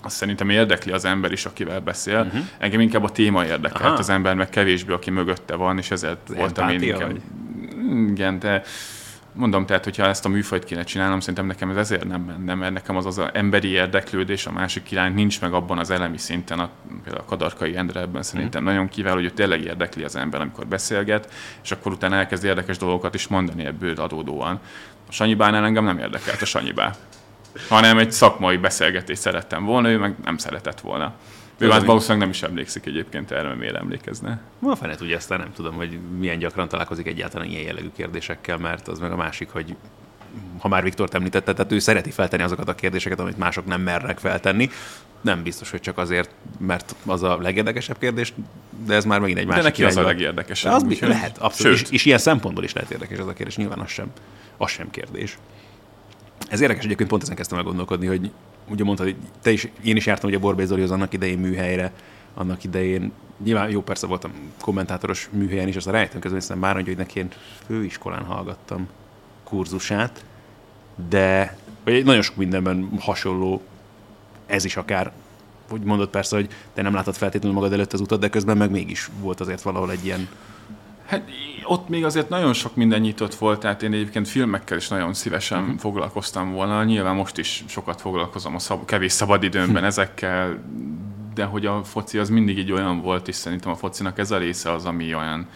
[0.00, 2.20] azt szerintem érdekli az ember is, akivel beszél.
[2.20, 2.40] Uh-huh.
[2.58, 3.98] Engem inkább a téma érdekelt, Aha.
[3.98, 7.10] az ember meg kevésbé, aki mögötte van, és ezért az voltam én inkább...
[7.10, 7.20] Vagy?
[8.10, 8.62] Igen, de
[9.32, 12.72] mondom, tehát, hogyha ezt a műfajt kéne csinálnom, szerintem nekem ez ezért nem menne, mert
[12.72, 16.68] nekem az az emberi érdeklődés, a másik irány nincs meg abban az elemi szinten, a,
[17.02, 18.64] például a Kadarkai Endre ebben szerintem mm.
[18.64, 22.76] nagyon kiváló, hogy ő tényleg érdekli az ember, amikor beszélget, és akkor utána elkezd érdekes
[22.78, 24.60] dolgokat is mondani ebből adódóan.
[25.08, 26.94] A Sanyi Bánál engem nem érdekelt a Sanyi Bá
[27.68, 31.12] hanem egy szakmai beszélgetést szerettem volna, ő meg nem szeretett volna.
[31.58, 34.40] Ő hát valószínűleg nem is emlékszik egyébként erre, miért emlékezne.
[34.58, 38.88] Ma fene tudja, aztán nem tudom, hogy milyen gyakran találkozik egyáltalán ilyen jellegű kérdésekkel, mert
[38.88, 39.76] az meg a másik, hogy
[40.58, 44.18] ha már Viktor említette, tehát ő szereti feltenni azokat a kérdéseket, amit mások nem mernek
[44.18, 44.70] feltenni.
[45.20, 48.32] Nem biztos, hogy csak azért, mert az a legérdekesebb kérdés,
[48.86, 50.00] de ez már megint egy másik De neki irányba.
[50.00, 50.70] az a legérdekesebb.
[50.70, 51.80] De az úgy, lehet, abszolút.
[51.80, 54.06] És, és, ilyen szempontból is lehet érdekes ez a kérdés, nyilván az sem,
[54.56, 55.38] az sem kérdés.
[56.48, 58.30] Ez érdekes, egyébként pont ezen kezdtem el gondolkodni, hogy
[58.70, 61.92] ugye mondtad, hogy te is, én is jártam ugye Borbé Zolihoz annak idején műhelyre,
[62.34, 63.12] annak idején,
[63.44, 67.28] nyilván jó persze voltam kommentátoros műhelyen is, aztán rájöttem közben, hiszen már hogy neki én
[67.66, 68.88] főiskolán hallgattam
[69.44, 70.24] kurzusát,
[71.08, 73.62] de vagy nagyon sok mindenben hasonló
[74.46, 75.12] ez is akár,
[75.68, 78.70] hogy mondod persze, hogy te nem látod feltétlenül magad előtt az utat, de közben meg
[78.70, 80.28] mégis volt azért valahol egy ilyen
[81.08, 81.30] Hát
[81.64, 85.62] ott még azért nagyon sok minden nyitott volt, tehát én egyébként filmekkel is nagyon szívesen
[85.62, 85.78] uh-huh.
[85.78, 86.84] foglalkoztam volna.
[86.84, 90.64] Nyilván most is sokat foglalkozom a szab- kevés szabadidőmben ezekkel,
[91.34, 94.38] de hogy a foci az mindig így olyan volt, és szerintem a focinak ez a
[94.38, 95.48] része az, ami olyan,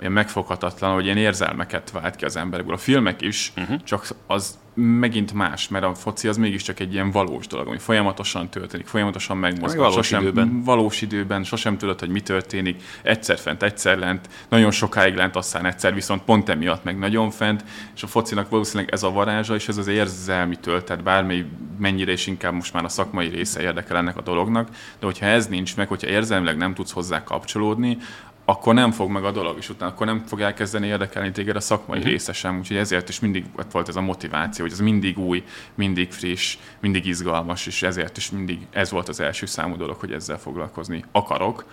[0.00, 2.74] olyan megfoghatatlan, hogy ilyen érzelmeket vált ki az emberekből.
[2.74, 3.82] A filmek is, uh-huh.
[3.82, 8.48] csak az megint más, mert a foci az mégiscsak egy ilyen valós dolog, ami folyamatosan
[8.48, 9.78] történik, folyamatosan megmozog.
[9.78, 10.62] Valós sosem, időben.
[10.64, 15.66] Valós időben, sosem tudod, hogy mi történik, egyszer fent, egyszer lent, nagyon sokáig lent, aztán
[15.66, 19.68] egyszer viszont pont emiatt meg nagyon fent, és a focinak valószínűleg ez a varázsa, és
[19.68, 21.44] ez az érzelmi töltet, bármely
[21.78, 25.46] mennyire is inkább most már a szakmai része érdekel ennek a dolognak, de hogyha ez
[25.46, 27.98] nincs meg, hogyha érzelmileg nem tudsz hozzá kapcsolódni,
[28.44, 31.60] akkor nem fog meg a dolog, és utána akkor nem fog elkezdeni érdekelni téged a
[31.60, 32.12] szakmai uh-huh.
[32.12, 36.12] része sem, úgyhogy ezért is mindig volt ez a motiváció, hogy ez mindig új, mindig
[36.12, 40.38] friss, mindig izgalmas, és ezért is mindig ez volt az első számú dolog, hogy ezzel
[40.38, 41.64] foglalkozni akarok.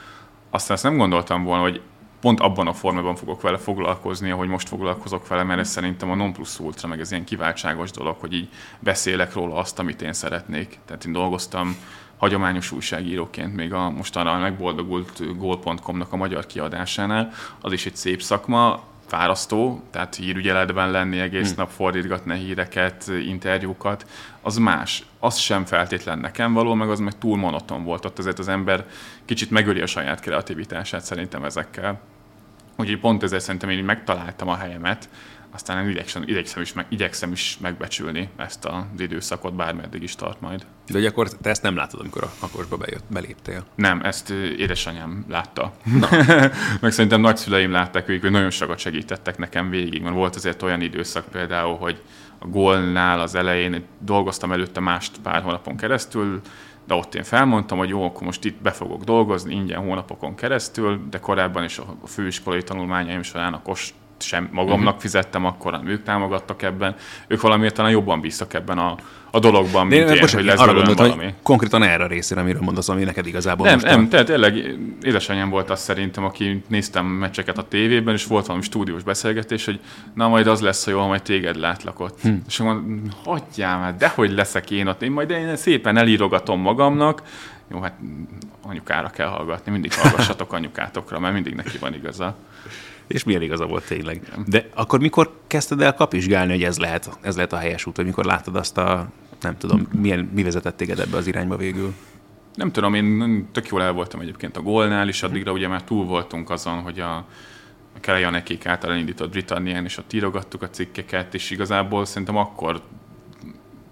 [0.50, 1.82] Aztán azt nem gondoltam volna, hogy
[2.22, 6.16] pont abban a formában fogok vele foglalkozni, ahogy most foglalkozok vele, mert ez szerintem a
[6.16, 10.14] non plus ultra, meg ez ilyen kiváltságos dolog, hogy így beszélek róla azt, amit én
[10.14, 10.80] szeretnék.
[10.86, 11.76] Tehát én dolgoztam
[12.18, 18.84] hagyományos újságíróként még a mostanra megboldogult gól.com-nak a magyar kiadásánál, az is egy szép szakma,
[19.10, 21.56] fárasztó, tehát hírügyeletben lenni egész hmm.
[21.58, 24.06] nap, fordítgatni híreket, interjúkat,
[24.42, 25.06] az más.
[25.20, 28.06] Az sem feltétlen nekem való, meg az meg túl monoton volt.
[28.06, 28.86] Ott azért az ember
[29.26, 32.00] kicsit megöli a saját kreativitását szerintem ezekkel.
[32.78, 35.10] Úgyhogy pont ezért szerintem én megtaláltam a helyemet,
[35.52, 40.66] aztán igyekszem, igyekszem, is, meg, igyekszem is megbecsülni ezt az időszakot, bármeddig is tart majd.
[40.88, 43.66] De hogy akkor te ezt nem látod, amikor a kakosba bejött, beléptél?
[43.76, 45.74] Nem, ezt édesanyám látta.
[45.84, 46.10] Na.
[46.82, 50.82] meg szerintem nagyszüleim látták ők, hogy nagyon sokat segítettek nekem végig, mert volt azért olyan
[50.82, 52.02] időszak például, hogy
[52.40, 56.42] a gólnál az elején dolgoztam előtte mást pár hónapon keresztül,
[56.90, 61.02] de ott én felmondtam, hogy jó, akkor most itt be fogok dolgozni ingyen hónapokon keresztül,
[61.10, 65.02] de korábban is a főiskolai tanulmányaim során a Kos sem magamnak uh-huh.
[65.02, 66.96] fizettem akkor, hanem ők támogattak ebben.
[67.28, 68.96] Ők valamiért talán jobban bíztak ebben a,
[69.32, 71.24] a dologban, mint én, én hogy lesz arra gondoltam, valami.
[71.24, 75.50] Hogy konkrétan erre a részére, amiről mondasz, ami neked igazából Nem, nem, tehát tényleg édesanyám
[75.50, 79.80] volt az szerintem, aki néztem meccseket a tévében, és volt valami stúdiós beszélgetés, hogy
[80.14, 82.22] na majd az lesz, ha jó, ha majd téged látlak ott.
[82.22, 82.34] Hm.
[82.48, 87.22] És mondom, hagyjál már, dehogy leszek én ott, én majd én szépen elírogatom magamnak,
[87.72, 88.00] jó, hát
[88.62, 92.36] anyukára kell hallgatni, mindig hallgassatok anyukátokra, mert mindig neki van igaza.
[93.10, 94.22] És milyen igaza volt tényleg.
[94.46, 98.06] De akkor mikor kezdted el kapizsgálni, hogy ez lehet, ez lehet a helyes út, vagy
[98.06, 99.10] mikor láttad azt a,
[99.42, 101.94] nem tudom, milyen, mi vezetett téged ebbe az irányba végül?
[102.54, 106.06] Nem tudom, én tök jól el voltam egyébként a gólnál, és addigra ugye már túl
[106.06, 107.16] voltunk azon, hogy a,
[107.96, 112.82] a Kelly Janekik által elindított Britannián, és ott írogattuk a cikkeket, és igazából szerintem akkor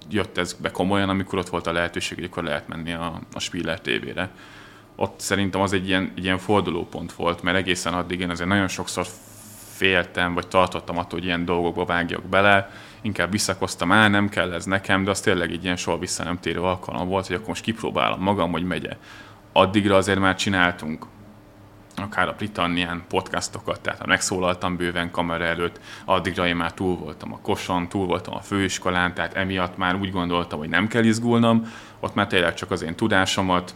[0.09, 3.39] jött ez be komolyan, amikor ott volt a lehetőség, hogy akkor lehet menni a, a
[3.39, 4.29] Spiller tévére
[4.99, 8.67] ott szerintem az egy ilyen, egy ilyen fordulópont volt, mert egészen addig én azért nagyon
[8.67, 9.05] sokszor
[9.73, 12.69] féltem, vagy tartottam attól, hogy ilyen dolgokba vágjak bele,
[13.01, 16.39] inkább visszakoztam, á, nem kell ez nekem, de az tényleg egy ilyen soha vissza nem
[16.39, 18.97] térő alkalom volt, hogy akkor most kipróbálom magam, hogy megye.
[19.51, 21.05] Addigra azért már csináltunk
[21.95, 27.39] akár a Britannián podcastokat, tehát megszólaltam bőven kamera előtt, addigra én már túl voltam a
[27.41, 32.15] koson, túl voltam a főiskolán, tehát emiatt már úgy gondoltam, hogy nem kell izgulnom, ott
[32.15, 33.75] már tényleg csak az én tudásomat,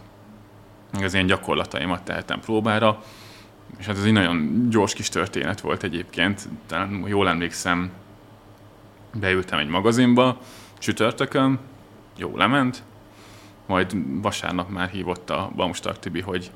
[0.93, 3.03] az én gyakorlataimat tehetem próbára,
[3.77, 7.91] és hát ez egy nagyon gyors kis történet volt egyébként, talán jól emlékszem,
[9.13, 10.37] beültem egy magazinba,
[10.79, 11.59] csütörtökön,
[12.17, 12.83] jó lement,
[13.65, 16.51] majd vasárnap már hívott a Bamstark Tibi, hogy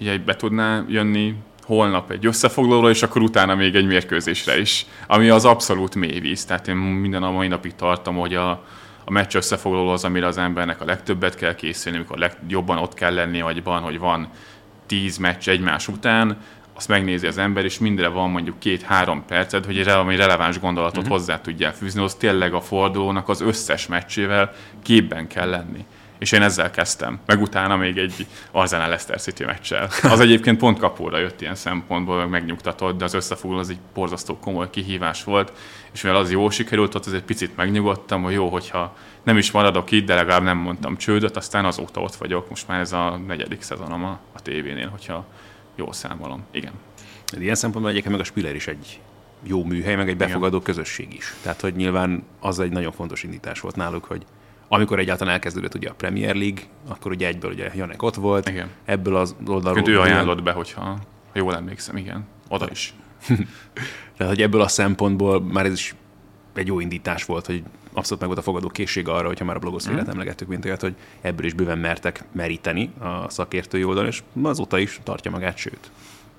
[0.00, 5.28] ugye be tudná jönni holnap egy összefoglalóra, és akkor utána még egy mérkőzésre is, ami
[5.28, 6.44] az abszolút mélyvíz.
[6.44, 8.64] Tehát én minden a mai napig tartom, hogy a,
[9.08, 13.14] a meccs összefoglaló az, amire az embernek a legtöbbet kell készülni, amikor legjobban ott kell
[13.14, 14.28] lenni agyban, hogy van
[14.86, 16.36] tíz meccs egymás után,
[16.74, 21.16] azt megnézi az ember, és mindre van mondjuk két-három perced, hogy valami releváns gondolatot uh-huh.
[21.16, 25.86] hozzá tudjál fűzni, az tényleg a fordulónak az összes meccsével képben kell lenni
[26.18, 27.18] és én ezzel kezdtem.
[27.26, 29.88] Meg utána még egy Arsenal Leicester City meccsel.
[30.02, 34.38] Az egyébként pont kapóra jött ilyen szempontból, meg megnyugtatott, de az összefoglaló az egy borzasztó
[34.38, 35.52] komoly kihívás volt,
[35.92, 39.50] és mivel az jó sikerült, ott az egy picit megnyugodtam, hogy jó, hogyha nem is
[39.50, 42.48] maradok itt, de legalább nem mondtam csődöt, aztán azóta ott vagyok.
[42.48, 45.26] Most már ez a negyedik szezonom a, a tévénél, hogyha
[45.74, 46.44] jól számolom.
[46.50, 46.72] Igen.
[47.38, 49.00] Ilyen szempontból egyébként meg a Spiller is egy
[49.42, 50.62] jó műhely, meg egy befogadó Igen.
[50.62, 51.34] közösség is.
[51.42, 54.22] Tehát, hogy nyilván az egy nagyon fontos indítás volt náluk, hogy
[54.68, 58.68] amikor egyáltalán elkezdődött ugye a Premier League, akkor ugye egyből ugye Janek ott volt, igen.
[58.84, 59.88] ebből az oldalról...
[59.88, 60.98] Ő ajánlott be, hogyha
[61.32, 62.26] ha jól emlékszem, igen.
[62.48, 62.94] Oda is.
[64.16, 65.94] Tehát, hogy ebből a szempontból már ez is
[66.54, 69.58] egy jó indítás volt, hogy abszolút meg volt a fogadó készség arra, hogyha már a
[69.58, 70.10] blogoszférát mm.
[70.10, 75.00] emlegettük, mint olyat, hogy ebből is bőven mertek meríteni a szakértői oldalon, és azóta is
[75.02, 75.90] tartja magát, sőt.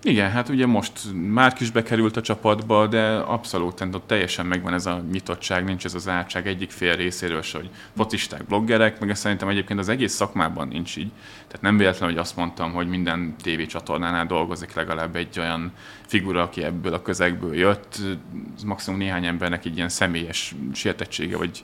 [0.04, 4.86] Igen, hát ugye most már is bekerült a csapatba, de abszolút ott teljesen megvan ez
[4.86, 9.22] a nyitottság, nincs ez az átság egyik fél részéről se, hogy focisták, bloggerek, meg ezt
[9.22, 11.12] szerintem egyébként az egész szakmában nincs így.
[11.48, 15.72] Tehát nem véletlen, hogy azt mondtam, hogy minden tévécsatornánál dolgozik legalább egy olyan
[16.06, 17.98] figura, aki ebből a közegből jött,
[18.66, 21.64] maximum néhány embernek egy ilyen személyes sértettsége, vagy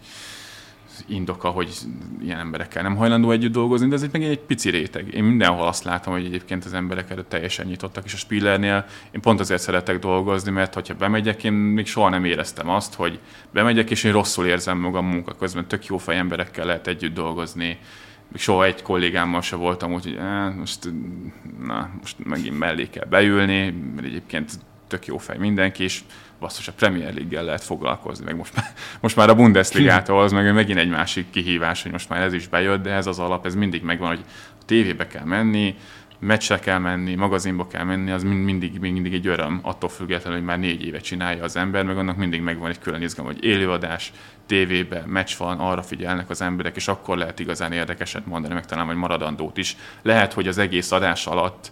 [1.07, 1.73] indoka, hogy
[2.21, 5.13] ilyen emberekkel nem hajlandó együtt dolgozni, de ez egy meg egy pici réteg.
[5.13, 9.21] Én mindenhol azt látom, hogy egyébként az emberek előtt teljesen nyitottak, és a Spillernél én
[9.21, 13.19] pont azért szeretek dolgozni, mert hogyha bemegyek, én még soha nem éreztem azt, hogy
[13.51, 17.77] bemegyek, és én rosszul érzem magam munka közben, tök jó fej emberekkel lehet együtt dolgozni,
[18.27, 20.89] még soha egy kollégámmal se voltam úgy, hogy eh, most,
[21.65, 24.51] na, most megint mellé kell beülni, mert egyébként
[24.87, 26.03] tök jó fej mindenki, és
[26.43, 28.65] basszus, a Premier League-gel lehet foglalkozni, meg most már,
[28.99, 32.47] most már a Bundesliga-tól az meg megint egy másik kihívás, hogy most már ez is
[32.47, 34.23] bejött, de ez az alap, ez mindig megvan, hogy
[34.59, 35.75] a tévébe kell menni,
[36.19, 40.59] meccsre kell menni, magazinba kell menni, az mindig, mindig egy öröm, attól függetlenül, hogy már
[40.59, 44.11] négy éve csinálja az ember, meg annak mindig megvan egy külön izgalom, hogy élőadás,
[44.47, 48.85] tévébe, meccs van, arra figyelnek az emberek, és akkor lehet igazán érdekeset mondani, meg talán
[48.85, 49.75] vagy maradandót is.
[50.01, 51.71] Lehet, hogy az egész adás alatt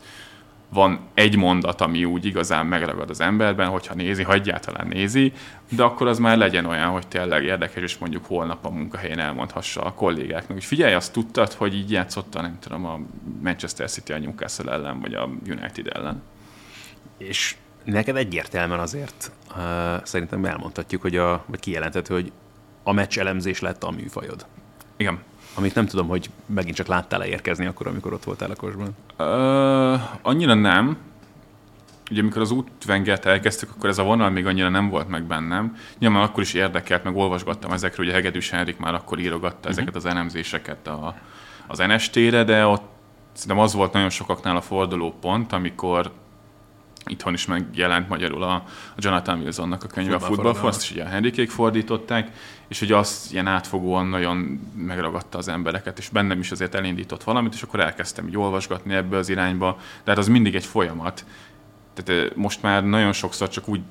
[0.74, 5.34] van egy mondat, ami úgy igazán megragad az emberben, hogyha nézi, ha egyáltalán nézi,
[5.70, 9.82] de akkor az már legyen olyan, hogy tényleg érdekes, és mondjuk holnap a munkahelyen elmondhassa
[9.82, 13.00] a kollégáknak, hogy figyelj, azt tudtad, hogy így játszotta, nem tudom, a
[13.42, 16.22] Manchester City a Newcastle ellen, vagy a United ellen.
[17.18, 22.32] És neked egyértelműen azért uh, szerintem elmondhatjuk, hogy a, vagy kijelenthető, hogy
[22.84, 24.46] a meccs elemzés lett a műfajod.
[24.98, 25.20] Igen.
[25.56, 28.96] Amit nem tudom, hogy megint csak láttál-e érkezni akkor, amikor ott voltál a kosban.
[29.18, 30.98] Uh, annyira nem.
[32.12, 35.76] Ugye amikor az útvengert elkezdtük, akkor ez a vonal még annyira nem volt meg bennem.
[36.00, 39.72] Nyilván akkor is érdekelt, meg olvasgattam ezekről, ugye Hegedűs Henrik már akkor írogatta uh-huh.
[39.72, 41.16] ezeket az elemzéseket a,
[41.68, 42.84] az NST-re, de ott
[43.34, 46.12] szerintem az volt nagyon sokaknál a forduló pont, amikor
[47.08, 48.66] itthon is megjelent magyarul a, a
[48.98, 52.32] Jonathan Wilsonnak a könyve, a Football azt is ugye a Henrikék fordították,
[52.68, 57.54] és hogy azt ilyen átfogóan nagyon megragadta az embereket, és bennem is azért elindított valamit,
[57.54, 61.26] és akkor elkezdtem így olvasgatni ebbe az irányba, de hát az mindig egy folyamat.
[61.94, 63.82] Tehát most már nagyon sokszor csak úgy,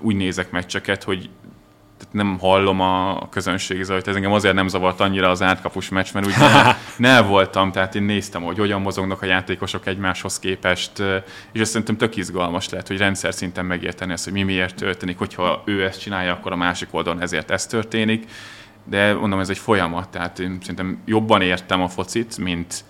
[0.00, 1.30] úgy nézek meccseket, hogy
[2.10, 6.26] nem hallom a közönség zajt, ez engem azért nem zavart annyira az átkapus meccs, mert
[6.26, 6.34] úgy
[6.96, 11.02] ne, voltam, tehát én néztem, hogy hogyan mozognak a játékosok egymáshoz képest,
[11.52, 15.18] és azt szerintem tök izgalmas lehet, hogy rendszer szinten megérteni azt, hogy mi miért történik,
[15.18, 18.30] hogyha ő ezt csinálja, akkor a másik oldalon ezért ez történik,
[18.84, 22.84] de mondom, ez egy folyamat, tehát én szerintem jobban értem a focit, mint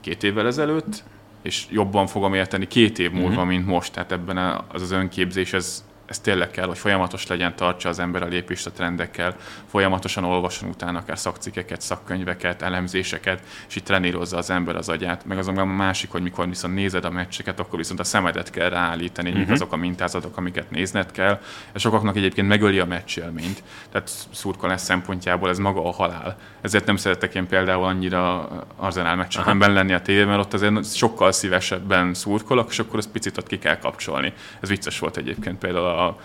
[0.00, 1.04] két évvel ezelőtt,
[1.42, 3.48] és jobban fogom érteni két év múlva, mm-hmm.
[3.48, 7.88] mint most, tehát ebben az az önképzés, ez ez tényleg kell, hogy folyamatos legyen, tartsa
[7.88, 13.84] az ember a lépést a trendekkel, folyamatosan olvasson utána akár szakcikkeket, szakkönyveket, elemzéseket, és itt
[13.84, 15.24] trenírozza az ember az agyát.
[15.24, 18.68] Meg azonban a másik, hogy mikor viszont nézed a meccseket, akkor viszont a szemedet kell
[18.68, 19.50] ráállítani, uh-huh.
[19.50, 21.40] azok a mintázatok, amiket nézned kell.
[21.74, 23.62] És sokaknak egyébként megöli a meccsélményt.
[23.90, 26.36] Tehát szurkolás szempontjából ez maga a halál.
[26.60, 31.32] Ezért nem szeretek én például annyira Arzenál meccseken lenni a tévében, mert ott azért sokkal
[31.32, 34.32] szívesebben szurkolok, és akkor ezt picit ott ki kell kapcsolni.
[34.60, 36.20] Ez vicces volt egyébként például a a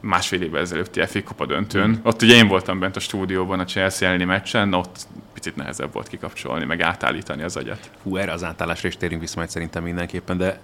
[0.00, 1.88] másfél évvel ezelőtti FA Kupa döntőn.
[1.88, 1.94] Mm.
[2.02, 6.08] Ott ugye én voltam bent a stúdióban a Chelsea elleni meccsen, ott picit nehezebb volt
[6.08, 7.90] kikapcsolni, meg átállítani az agyat.
[8.02, 10.60] Hú, erre az átállásra is térünk vissza majd szerintem mindenképpen, de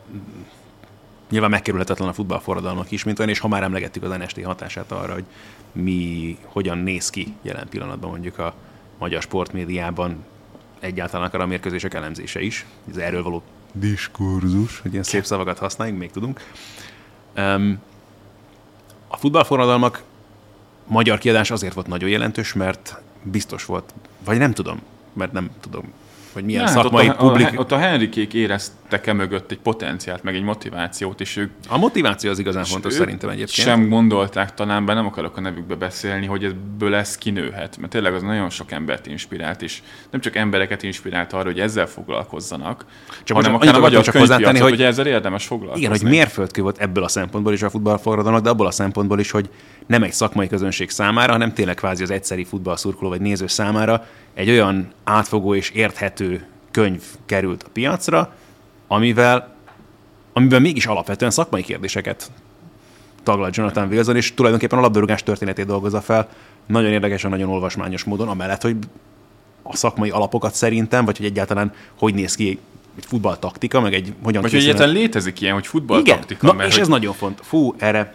[1.30, 5.12] nyilván megkerülhetetlen a futballforradalmak is, mint olyan, és ha már emlegettük az NST hatását arra,
[5.12, 5.24] hogy
[5.72, 8.54] mi, hogyan néz ki jelen pillanatban mondjuk a
[8.98, 10.24] magyar sportmédiában
[10.80, 16.00] egyáltalán akár a mérkőzések elemzése is, ez erről való diskurzus, hogy ilyen szép szavakat használjunk,
[16.00, 16.40] még tudunk.
[17.36, 17.80] Um,
[19.08, 20.02] a futballforradalmak
[20.86, 24.80] magyar kiadás azért volt nagyon jelentős, mert biztos volt, vagy nem tudom,
[25.12, 25.92] mert nem tudom,
[26.36, 27.46] hogy milyen ja, szakmai ott a, publik...
[27.46, 31.50] A, ott a Henrikék éreztek-e mögött egy potenciált, meg egy motivációt, és ők...
[31.68, 33.68] A motiváció az igazán fontos szerintem egyébként.
[33.68, 38.14] Sem gondolták talán be, nem akarok a nevükbe beszélni, hogy ebből ez kinőhet, mert tényleg
[38.14, 42.84] az nagyon sok embert inspirált, és nem csak embereket inspirált arra, hogy ezzel foglalkozzanak,
[43.24, 45.84] csak hanem akár a magyar csak hozzátenni, hogy, hogy ezzel érdemes foglalkozni.
[45.84, 49.30] Igen, hogy mérföldkő volt ebből a szempontból is a futballforradalmak, de abból a szempontból is,
[49.30, 49.50] hogy
[49.86, 54.50] nem egy szakmai közönség számára, hanem tényleg kvázi az egyszeri futballszurkoló vagy néző számára egy
[54.50, 58.32] olyan átfogó és érthető könyv került a piacra,
[58.86, 59.54] amivel,
[60.32, 62.30] amiben mégis alapvetően szakmai kérdéseket
[63.22, 66.28] taglal Jonathan Wilson, és tulajdonképpen a labdarúgás történetét dolgozza fel
[66.66, 68.76] nagyon érdekesen, nagyon olvasmányos módon, amellett, hogy
[69.62, 72.58] a szakmai alapokat szerintem, vagy hogy egyáltalán hogy néz ki
[72.96, 76.46] egy futballtaktika, meg egy hogyan Vagy hogy egyáltalán létezik ilyen, hogy futballtaktika.
[76.46, 76.82] Igen, Na, és hogy...
[76.82, 77.46] ez nagyon fontos.
[77.46, 78.14] Fú, erre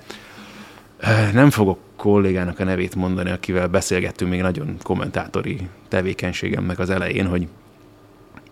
[1.33, 7.47] nem fogok kollégának a nevét mondani, akivel beszélgettünk még nagyon kommentátori tevékenységemnek az elején, hogy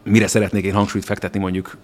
[0.04, 1.78] mire szeretnék én hangsúlyt fektetni mondjuk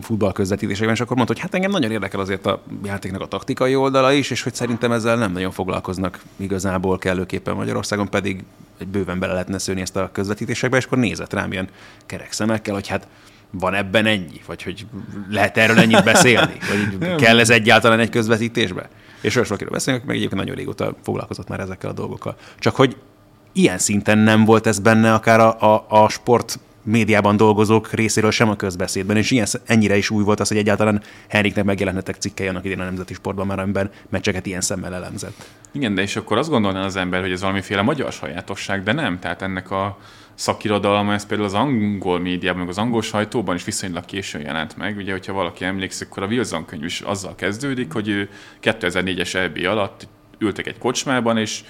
[0.00, 3.74] futball közvetítésekben, és akkor mondta, hogy hát engem nagyon érdekel azért a játéknak a taktikai
[3.74, 8.44] oldala is, és hogy szerintem ezzel nem nagyon foglalkoznak igazából kellőképpen Magyarországon, pedig
[8.78, 11.68] egy bőven bele lehetne szőni ezt a közvetítésekbe, és akkor nézett rám ilyen
[12.06, 13.06] kerek szemekkel, hogy hát
[13.50, 14.40] van ebben ennyi?
[14.46, 14.86] Vagy hogy
[15.30, 16.52] lehet erről ennyit beszélni?
[16.98, 18.88] Vagy kell ez egyáltalán egy közvetítésbe?
[19.20, 22.36] És olyasmiről beszélünk, meg egyébként nagyon régóta foglalkozott már ezekkel a dolgokkal.
[22.58, 22.96] Csak hogy
[23.52, 28.48] ilyen szinten nem volt ez benne akár a, a, a sport médiában dolgozók részéről sem
[28.48, 32.64] a közbeszédben, és ilyen, ennyire is új volt az, hogy egyáltalán Henriknek megjelenhettek cikkei annak
[32.64, 35.48] idén a Nemzeti Sportban már, amiben meccseket ilyen szemmel elemzett.
[35.72, 39.18] Igen, de és akkor azt gondolná az ember, hogy ez valamiféle magyar sajátosság, de nem.
[39.18, 39.98] Tehát ennek a
[40.40, 44.96] szakirodalma, ez például az angol médiában, meg az angol sajtóban is viszonylag későn jelent meg.
[44.96, 48.28] Ugye, hogyha valaki emlékszik, akkor a Wilson könyv is azzal kezdődik, hogy ő
[48.62, 51.60] 2004-es EB alatt ültek egy kocsmában, és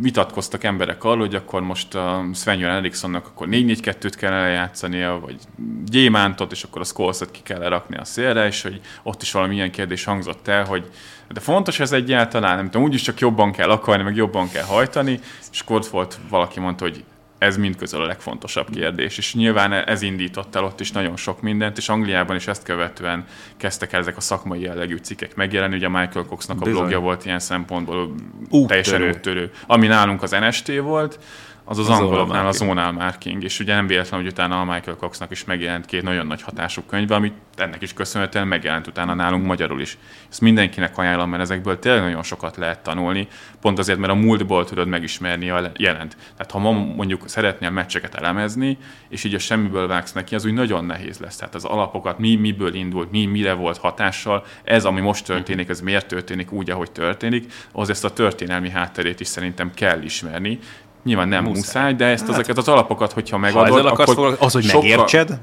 [0.00, 5.36] vitatkoztak emberek arról, hogy akkor most a Sven Erikssonnak akkor 4-4-2-t kell eljátszania, vagy
[5.84, 9.70] gyémántot, és akkor a Skolszet ki kell rakni a szélre, és hogy ott is valamilyen
[9.70, 10.90] kérdés hangzott el, hogy
[11.28, 15.20] de fontos ez egyáltalán, nem tudom, úgyis csak jobban kell akarni, meg jobban kell hajtani,
[15.52, 17.04] és akkor volt valaki mondta, hogy
[17.38, 19.18] ez mind közül a legfontosabb kérdés.
[19.18, 23.24] És nyilván ez indított el ott is nagyon sok mindent, és Angliában is ezt követően
[23.56, 25.76] kezdtek el ezek a szakmai jellegű cikkek megjelenni.
[25.76, 26.80] Ugye Michael Coxnak a Bizony.
[26.80, 28.14] blogja volt ilyen szempontból
[28.48, 28.66] úttörő.
[28.66, 29.50] teljesen úttörő.
[29.66, 31.18] Ami nálunk az NST volt,
[31.64, 34.96] az az, az angoloknál a zonal marking, és ugye nem véletlen, hogy utána a Michael
[34.96, 39.46] Coxnak is megjelent két nagyon nagy hatású könyve, amit ennek is köszönhetően megjelent utána nálunk
[39.46, 39.98] magyarul is.
[40.30, 43.28] Ezt mindenkinek ajánlom, mert ezekből tényleg nagyon sokat lehet tanulni,
[43.60, 46.16] pont azért, mert a múltból tudod megismerni a jelent.
[46.36, 50.52] Tehát ha ma mondjuk szeretnél meccseket elemezni, és így a semmiből vágsz neki, az úgy
[50.52, 51.36] nagyon nehéz lesz.
[51.36, 55.80] Tehát az alapokat, mi miből indult, mi mire volt hatással, ez, ami most történik, ez
[55.80, 60.58] miért történik úgy, ahogy történik, az ezt a történelmi hátterét is szerintem kell ismerni,
[61.04, 64.40] Nyilván nem muszáj, muszáj de ezt, hát, ezeket az alapokat, hogyha megadod, ha akkor foglalko-
[64.40, 65.38] az, hogy sokkal, megértsed,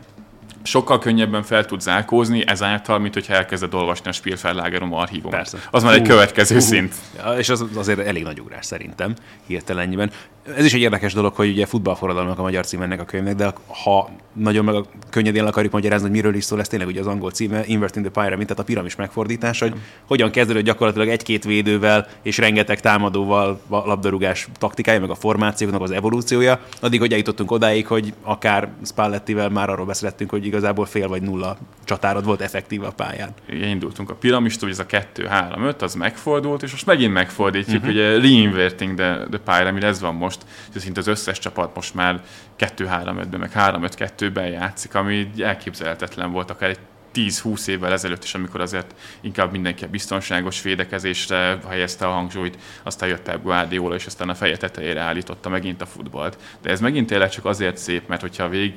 [0.63, 5.35] sokkal könnyebben fel tudsz zárkózni ezáltal, mint hogyha elkezded olvasni a Spielverlagerum archívumot.
[5.35, 5.57] Persze.
[5.71, 6.95] Az már egy következő uh, szint.
[7.17, 9.13] Ja, és az azért elég nagy ugrás szerintem,
[9.47, 10.11] hirtelennyibben
[10.57, 13.53] ez is egy érdekes dolog, hogy ugye futballforradalmak a magyar cím ennek a könyvnek, de
[13.83, 17.07] ha nagyon meg a könnyedén akarjuk magyarázni, hogy miről is szól, ez tényleg ugye az
[17.07, 22.07] angol címe, Inverting the Pyramid, tehát a piramis megfordítása, hogy hogyan kezdődött gyakorlatilag egy-két védővel
[22.21, 27.87] és rengeteg támadóval a labdarúgás taktikája, meg a formációknak az evolúciója, addig, hogy eljutottunk odáig,
[27.87, 32.91] hogy akár Spallettivel már arról beszéltünk, hogy igazából fél vagy nulla csatárod volt effektív a
[32.91, 33.29] pályán.
[33.49, 37.75] Igen, indultunk a piramistól, ez a 2 3 5 az megfordult, és most megint megfordítjuk,
[37.75, 37.91] uh-huh.
[37.91, 40.30] ugye reinverting the, the pyramid, ez van most,
[40.75, 42.23] és szinte az összes csapat most már
[42.59, 46.79] 2-3-5-ben, meg 3-5-2-ben játszik, ami elképzelhetetlen volt akár egy
[47.13, 53.09] 10-20 évvel ezelőtt is, amikor azért inkább mindenki a biztonságos védekezésre helyezte a hangsúlyt, aztán
[53.09, 56.37] jött Pep Guardiola, és aztán a feje tetejére állította megint a futballt.
[56.61, 58.75] De ez megint tényleg csak azért szép, mert hogyha végig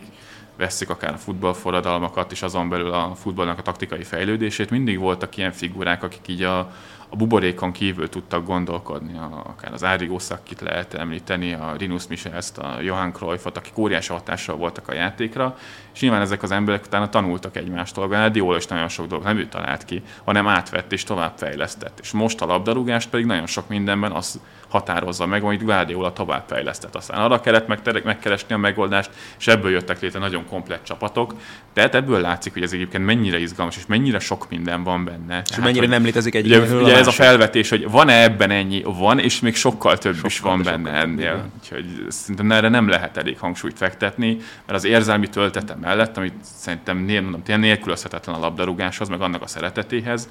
[0.57, 5.53] veszik akár a futballforradalmakat, és azon belül a futballnak a taktikai fejlődését, mindig voltak ilyen
[5.53, 6.73] figurák, akik így a,
[7.15, 12.81] a buborékon kívül tudtak gondolkodni, akár az Ári Szakit lehet említeni, a Rinus Michels-t, a
[12.81, 15.57] Johan Cruyffot, akik óriási hatással voltak a játékra,
[15.95, 19.47] és nyilván ezek az emberek utána tanultak egymástól, Guardiola is nagyon sok dolog nem ő
[19.47, 21.99] talált ki, hanem átvett és továbbfejlesztett.
[22.01, 26.95] És most a labdarúgást pedig nagyon sok mindenben az határozza meg, amit Guardiola továbbfejlesztett.
[26.95, 31.35] Aztán arra kellett megkeresni a megoldást, és ebből jöttek létre nagyon komplett csapatok.
[31.73, 35.43] Tehát ebből látszik, hogy ez egyébként mennyire izgalmas, és mennyire sok minden van benne.
[35.49, 38.83] És hát, mennyire nem létezik egy ugye, ugye ez a felvetés, hogy van-e ebben ennyi?
[38.83, 41.33] Van, és még sokkal több sokkal, is van benne ennél.
[41.33, 41.51] Több.
[41.61, 44.37] Úgyhogy szerintem erre nem lehet elég hangsúlyt fektetni,
[44.67, 50.29] mert az érzelmi töltete mellett, amit szerintem mondom, nélkülözhetetlen a labdarúgáshoz, meg annak a szeretetéhez,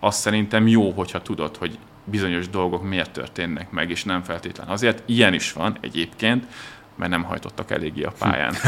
[0.00, 5.02] azt szerintem jó, hogyha tudod, hogy bizonyos dolgok miért történnek meg, és nem feltétlen azért.
[5.06, 6.46] Ilyen is van egyébként,
[6.96, 8.54] mert nem hajtottak eléggé a pályán.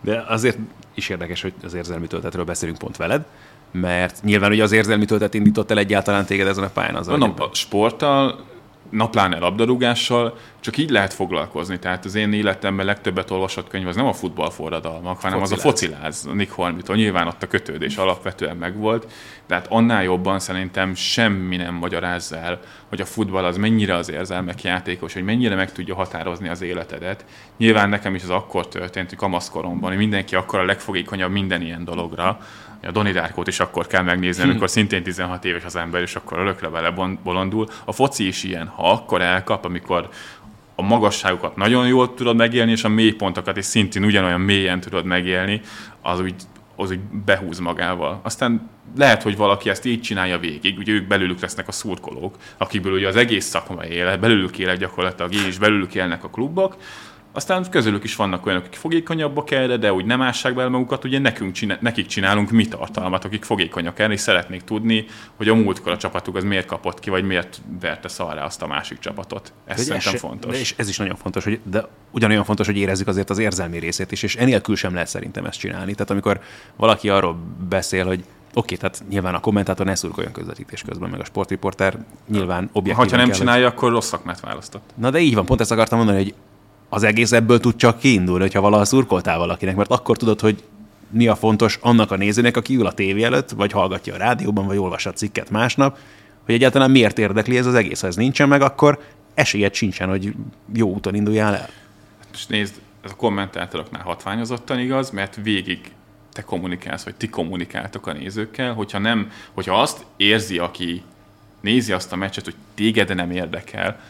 [0.00, 0.58] De azért
[0.94, 3.24] is érdekes, hogy az érzelmi töltetről beszélünk pont veled,
[3.72, 6.94] mert nyilván ugye az érzelmi töltet indított el egyáltalán téged ezen a pályán.
[6.94, 8.50] Az Mondom, a sporttal
[8.92, 11.78] napláne labdarúgással, csak így lehet foglalkozni.
[11.78, 15.52] Tehát az én életemben legtöbbet olvasott könyv az nem a futballforradalmak, hanem fociláz.
[15.52, 16.96] az a fociláz, Nick Hornbytól.
[16.96, 19.12] Nyilván ott a kötődés alapvetően megvolt,
[19.46, 24.10] de hát annál jobban szerintem semmi nem magyarázza el, hogy a futball az mennyire az
[24.10, 27.24] érzelmek játékos, hogy mennyire meg tudja határozni az életedet.
[27.56, 31.84] Nyilván nekem is az akkor történt, hogy kamaszkoromban, hogy mindenki akkor a legfogékonyabb minden ilyen
[31.84, 32.38] dologra,
[32.82, 36.38] a Doni Dárkót is akkor kell megnézni, amikor szintén 16 éves az ember, és akkor
[36.38, 36.90] örökre vele
[37.22, 37.66] bolondul.
[37.84, 40.08] A foci is ilyen, ha akkor elkap, amikor
[40.74, 45.60] a magasságokat nagyon jól tudod megélni, és a mélypontokat is szintén ugyanolyan mélyen tudod megélni,
[46.02, 46.34] az úgy,
[46.76, 48.20] az úgy behúz magával.
[48.22, 52.92] Aztán lehet, hogy valaki ezt így csinálja végig, ugye ők belőlük lesznek a szurkolók, akikből
[52.92, 56.76] ugye az egész szakmai élet, belőlük élet gyakorlatilag, és belőlük élnek a klubok,
[57.32, 61.18] aztán közülük is vannak olyanok, akik fogékonyabbak erre, de úgy nem ássák bele magukat, ugye
[61.18, 65.04] nekünk csinál, nekik csinálunk mi tartalmat, akik fogékonyak erre, és szeretnék tudni,
[65.36, 68.66] hogy a múltkor a csapatuk az miért kapott ki, vagy miért verte szarra azt a
[68.66, 69.52] másik csapatot.
[69.64, 70.60] Ez de szerintem ez fontos.
[70.60, 74.12] És ez is nagyon fontos, hogy, de ugyanolyan fontos, hogy érezzük azért az érzelmi részét
[74.12, 75.92] is, és enélkül sem lehet szerintem ezt csinálni.
[75.92, 76.40] Tehát amikor
[76.76, 77.36] valaki arról
[77.68, 82.70] beszél, hogy Oké, tehát nyilván a kommentátor ne szurkoljon közvetítés közben, meg a sportriporter nyilván
[82.72, 83.72] objektíven Ha nem kell, csinálja, hogy...
[83.72, 84.90] akkor rossz szakmát választott.
[84.94, 86.34] Na de így van, pont ezt akartam mondani, hogy
[86.94, 90.64] az egész ebből tud csak kiindulni, hogyha valaha szurkoltál valakinek, mert akkor tudod, hogy
[91.10, 94.66] mi a fontos annak a nézőnek, aki ül a tévé előtt, vagy hallgatja a rádióban,
[94.66, 95.98] vagy olvassa a cikket másnap,
[96.44, 98.00] hogy egyáltalán miért érdekli ez az egész.
[98.00, 99.00] Ha ez nincsen meg, akkor
[99.34, 100.34] esélyed sincsen, hogy
[100.74, 101.68] jó úton induljál el.
[102.32, 102.74] És nézd,
[103.04, 105.80] ez a kommentátoroknál hatványozottan igaz, mert végig
[106.32, 111.02] te kommunikálsz, vagy ti kommunikáltok a nézőkkel, hogyha nem, hogyha azt érzi, aki
[111.60, 114.00] nézi azt a meccset, hogy téged nem érdekel,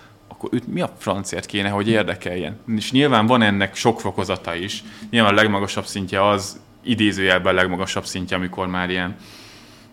[0.43, 2.59] akkor őt mi a francért kéne, hogy érdekeljen?
[2.77, 4.83] És nyilván van ennek sok fokozata is.
[5.11, 9.17] Nyilván a legmagasabb szintje az, idézőjelben a legmagasabb szintje, amikor már ilyen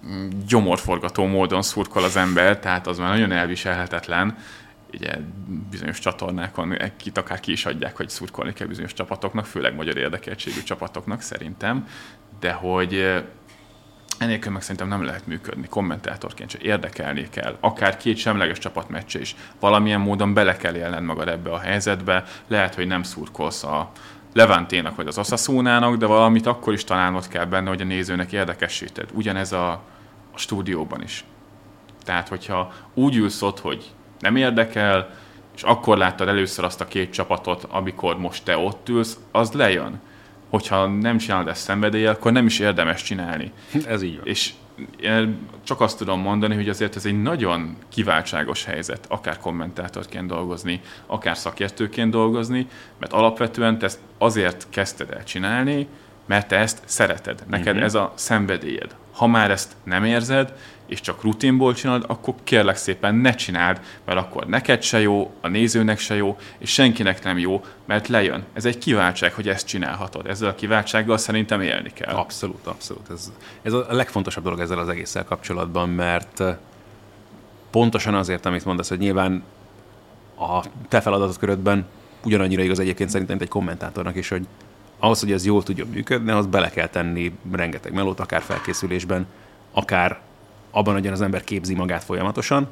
[0.08, 4.38] mm, gyomorforgató módon szurkol az ember, tehát az már nagyon elviselhetetlen,
[4.94, 5.18] ugye
[5.70, 10.64] bizonyos csatornákon kit akár ki is adják, hogy szurkolni kell bizonyos csapatoknak, főleg magyar érdekeltségű
[10.64, 11.88] csapatoknak szerintem,
[12.40, 13.24] de hogy
[14.20, 17.58] Enélkül meg szerintem nem lehet működni kommentátorként, csak érdekelni kell.
[17.60, 19.36] Akár két semleges csapatmeccse is.
[19.60, 22.24] Valamilyen módon bele kell élned magad ebbe a helyzetbe.
[22.48, 23.92] Lehet, hogy nem szurkolsz a
[24.34, 29.10] Levanténak vagy az Osasunának, de valamit akkor is találnod kell benne, hogy a nézőnek érdekesíted.
[29.14, 29.72] Ugyanez a,
[30.34, 31.26] a stúdióban is.
[32.04, 35.10] Tehát, hogyha úgy ülsz ott, hogy nem érdekel,
[35.56, 40.02] és akkor láttad először azt a két csapatot, amikor most te ott ülsz, az lejön
[40.50, 43.52] hogyha nem csinálod ezt szenvedéllyel, akkor nem is érdemes csinálni.
[43.88, 44.26] Ez így van.
[44.26, 44.54] És
[45.64, 51.38] csak azt tudom mondani, hogy azért ez egy nagyon kiváltságos helyzet, akár kommentátorként dolgozni, akár
[51.38, 52.68] szakértőként dolgozni,
[53.00, 55.88] mert alapvetően te ezt azért kezdted el csinálni,
[56.26, 57.44] mert te ezt szereted.
[57.48, 57.84] Neked uh-huh.
[57.84, 58.96] ez a szenvedélyed.
[59.12, 60.54] Ha már ezt nem érzed,
[60.90, 65.48] és csak rutinból csinálod, akkor kérlek szépen ne csináld, mert akkor neked se jó, a
[65.48, 68.44] nézőnek se jó, és senkinek nem jó, mert lejön.
[68.54, 70.28] Ez egy kiváltság, hogy ezt csinálhatod.
[70.28, 72.16] Ezzel a kiváltsággal szerintem élni kell.
[72.16, 73.10] Abszolút, abszolút.
[73.10, 73.32] Ez,
[73.62, 76.44] ez a legfontosabb dolog ezzel az egésszel kapcsolatban, mert
[77.70, 79.44] pontosan azért, amit mondasz, hogy nyilván
[80.40, 81.86] a te feladatod körödben
[82.24, 84.48] ugyanannyira igaz egyébként szerintem, egy kommentátornak is, hogy
[85.00, 89.26] ahhoz, hogy ez jól tudjon működni, ahhoz bele kell tenni rengeteg melót, akár felkészülésben,
[89.72, 90.20] akár
[90.72, 92.68] abban, hogy az ember képzi magát folyamatosan,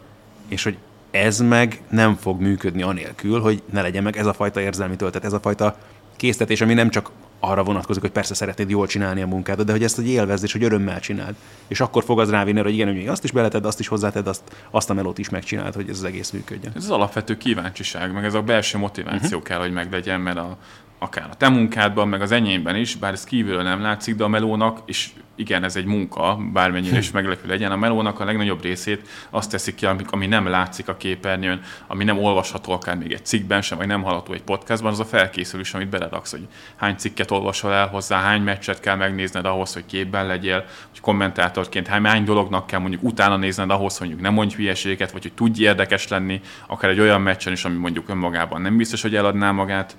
[0.48, 0.78] és hogy
[1.12, 5.24] ez meg nem fog működni anélkül, hogy ne legyen meg ez a fajta érzelmi töltet,
[5.24, 5.78] ez a fajta
[6.16, 9.84] késztetés, ami nem csak arra vonatkozik, hogy persze szeretnéd jól csinálni a munkádat, de hogy
[9.84, 11.36] ezt hogy élvezd és hogy örömmel csináld.
[11.68, 14.42] És akkor fog az rávinni, hogy igen, hogy azt is beleted, azt is hozzáted, azt,
[14.72, 16.72] azt a melót is megcsináld, hogy ez az egész működjön.
[16.76, 19.44] Ez az alapvető kíváncsiság, meg ez a belső motiváció uh-huh.
[19.44, 20.58] kell, hogy meglegyen, mert a,
[21.00, 24.28] akár a te munkádban, meg az enyémben is, bár ez kívülről nem látszik, de a
[24.28, 29.08] melónak, és igen, ez egy munka, bármennyire is meglepő legyen, a melónak a legnagyobb részét
[29.30, 33.62] azt teszik ki, ami nem látszik a képernyőn, ami nem olvasható akár még egy cikkben
[33.62, 37.74] sem, vagy nem hallható egy podcastban, az a felkészülés, amit beleraksz, hogy hány cikket olvasol
[37.74, 42.68] el hozzá, hány meccset kell megnézned ahhoz, hogy képben legyél, hogy kommentátorként hány, hány dolognak
[42.68, 46.42] kell mondjuk utána nézned ahhoz, hogy mondjuk nem mondj hülyeséget, vagy hogy tudj érdekes lenni,
[46.68, 49.98] akár egy olyan meccsen is, ami mondjuk önmagában nem biztos, hogy eladná magát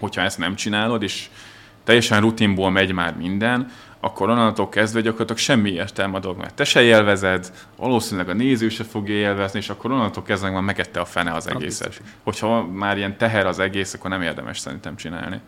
[0.00, 1.28] hogyha ezt nem csinálod, és
[1.84, 3.70] teljesen rutinból megy már minden,
[4.00, 8.84] akkor onnantól kezdve gyakorlatilag semmi értelme a mert te se élvezed, valószínűleg a néző se
[8.84, 12.02] fogja élvezni, és akkor onnantól kezdve már megette a fene az egészet.
[12.22, 15.40] Hogyha már ilyen teher az egész, akkor nem érdemes szerintem csinálni.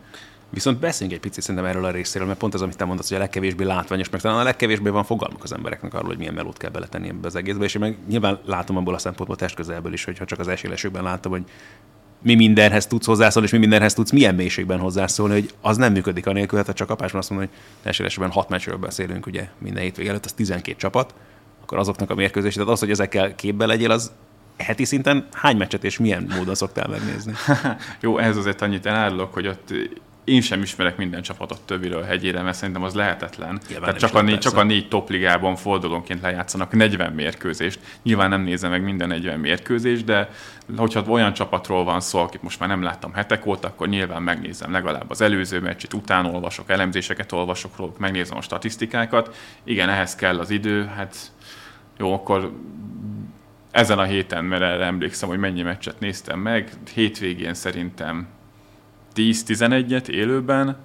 [0.49, 3.17] Viszont beszéljünk egy picit szerintem erről a részéről, mert pont az, amit te mondasz, hogy
[3.17, 6.57] a legkevésbé látványos, meg talán a legkevésbé van fogalmuk az embereknek arról, hogy milyen melót
[6.57, 10.03] kell beletenni ebbe az egészbe, és én meg nyilván látom abból a szempontból testközelből is,
[10.03, 11.43] hogyha csak az esélesükben láttam, hogy
[12.21, 16.27] mi mindenhez tudsz hozzászólni, és mi mindenhez tudsz milyen mélységben hozzászólni, hogy az nem működik
[16.27, 17.57] anélkül, hát csak kapásban azt mondom, hogy
[17.89, 21.13] esetesen hat meccsről beszélünk, ugye minden hétvég előtt, az 12 csapat,
[21.61, 24.11] akkor azoknak a mérkőzés, tehát az, hogy ezekkel képbe legyél, az
[24.57, 27.33] heti szinten hány meccset és milyen módon szoktál megnézni?
[28.01, 29.73] Jó, ehhez azért annyit elárulok, hogy ott
[30.29, 33.59] én sem ismerek minden csapatot többiről hegyére, mert szerintem az lehetetlen.
[33.67, 37.79] Nyilván Tehát csak a, négy, csak a négy topligában fordulónként lejátszanak 40 mérkőzést.
[38.03, 40.29] Nyilván nem nézem meg minden 40 mérkőzést, de
[40.77, 44.71] hogyha olyan csapatról van szó, akit most már nem láttam hetek óta, akkor nyilván megnézem
[44.71, 49.35] legalább az előző meccset, utána olvasok, elemzéseket olvasok róluk, megnézem a statisztikákat.
[49.63, 51.15] Igen, ehhez kell az idő, hát
[51.97, 52.51] jó, akkor
[53.71, 58.27] ezen a héten, mert erre emlékszem, hogy mennyi meccset néztem meg, hétvégén szerintem
[59.15, 60.77] 10-11-et élőben,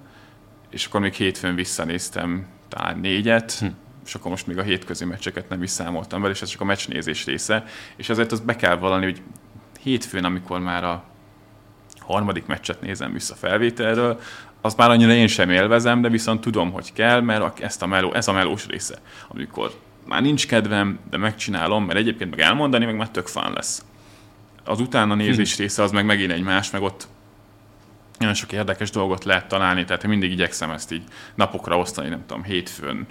[0.69, 3.65] és akkor még hétfőn visszanéztem talán négyet, hm.
[4.05, 6.65] és akkor most még a hétközi meccseket nem is számoltam vele, és ez csak a
[6.65, 7.63] meccsnézés része,
[7.95, 9.21] és ezért az be kell valani, hogy
[9.81, 11.03] hétfőn, amikor már a
[11.99, 14.19] harmadik meccset nézem vissza felvételről,
[14.61, 18.13] az már annyira én sem élvezem, de viszont tudom, hogy kell, mert ezt a meló,
[18.13, 18.95] ez a melós része,
[19.27, 19.71] amikor
[20.07, 23.85] már nincs kedvem, de megcsinálom, mert egyébként meg elmondani, meg már tök fan lesz.
[24.63, 25.61] Az utána nézés hm.
[25.61, 27.07] része az meg megint egy más, meg ott
[28.19, 31.03] nagyon sok érdekes dolgot lehet találni, tehát én mindig igyekszem ezt így
[31.35, 33.05] napokra osztani, nem tudom, hétfőn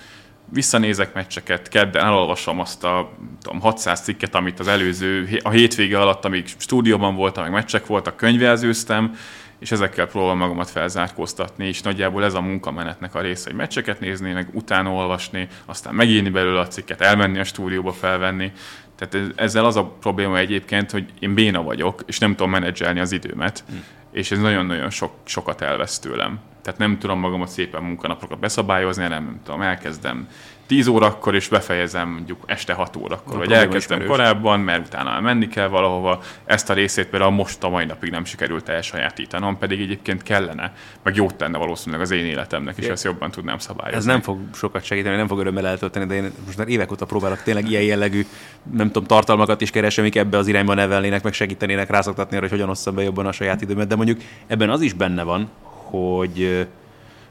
[0.52, 6.24] visszanézek meccseket, kedden elolvasom azt a tudom, 600 cikket, amit az előző, a hétvége alatt,
[6.24, 9.16] amíg stúdióban voltam, meg meccsek voltak, könyvelzőztem,
[9.58, 14.32] és ezekkel próbálom magamat felzárkóztatni, és nagyjából ez a munkamenetnek a része, hogy meccseket nézni,
[14.32, 18.52] meg utána olvasni, aztán megírni belőle a cikket, elmenni a stúdióba felvenni.
[18.96, 23.12] Tehát ezzel az a probléma egyébként, hogy én béna vagyok, és nem tudom menedzselni az
[23.12, 23.64] időmet.
[23.68, 23.76] Hm
[24.14, 26.40] és ez nagyon-nagyon sok, sokat elvesz tőlem.
[26.62, 30.28] Tehát nem tudom magamat szépen munkanapokat beszabályozni, hanem nem tudom, elkezdem
[30.66, 34.16] 10 órakor, és befejezem mondjuk este 6 órakor, vagy elkezdtem ismerős.
[34.16, 36.22] korábban, mert utána menni kell valahova.
[36.44, 41.14] Ezt a részét például most a mai napig nem sikerült elsajátítanom, pedig egyébként kellene, meg
[41.14, 43.98] jót tenne valószínűleg az én életemnek, és ezt jobban tudnám szabályozni.
[43.98, 47.04] Ez nem fog sokat segíteni, nem fog örömmel eltölteni, de én most már évek óta
[47.04, 48.26] próbálok tényleg ilyen jellegű,
[48.72, 52.58] nem tudom, tartalmakat is keresem, amik ebbe az irányba nevelnének, meg segítenének rászoktatni arra, hogy
[52.58, 53.88] hogyan osszam be jobban a saját időmet.
[53.88, 56.66] De mondjuk ebben az is benne van, hogy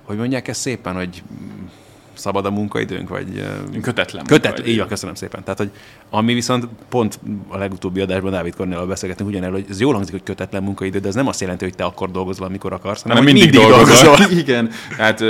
[0.03, 1.23] hogy mondják ezt szépen, hogy
[2.13, 3.45] szabad a munkaidőnk, vagy...
[3.81, 4.25] Kötetlen.
[4.25, 5.43] Kötetlen, így van, köszönöm szépen.
[5.43, 5.71] Tehát, hogy
[6.09, 10.23] ami viszont pont a legutóbbi adásban Dávid Kornéllal beszélgetünk ugyanerről, hogy ez jól hangzik, hogy
[10.23, 13.33] kötetlen munkaidő, de ez nem azt jelenti, hogy te akkor dolgozol, amikor akarsz, hanem, hanem
[13.33, 14.05] mindig, mindig dolgozol.
[14.05, 14.37] dolgozol.
[14.43, 15.23] Igen, hát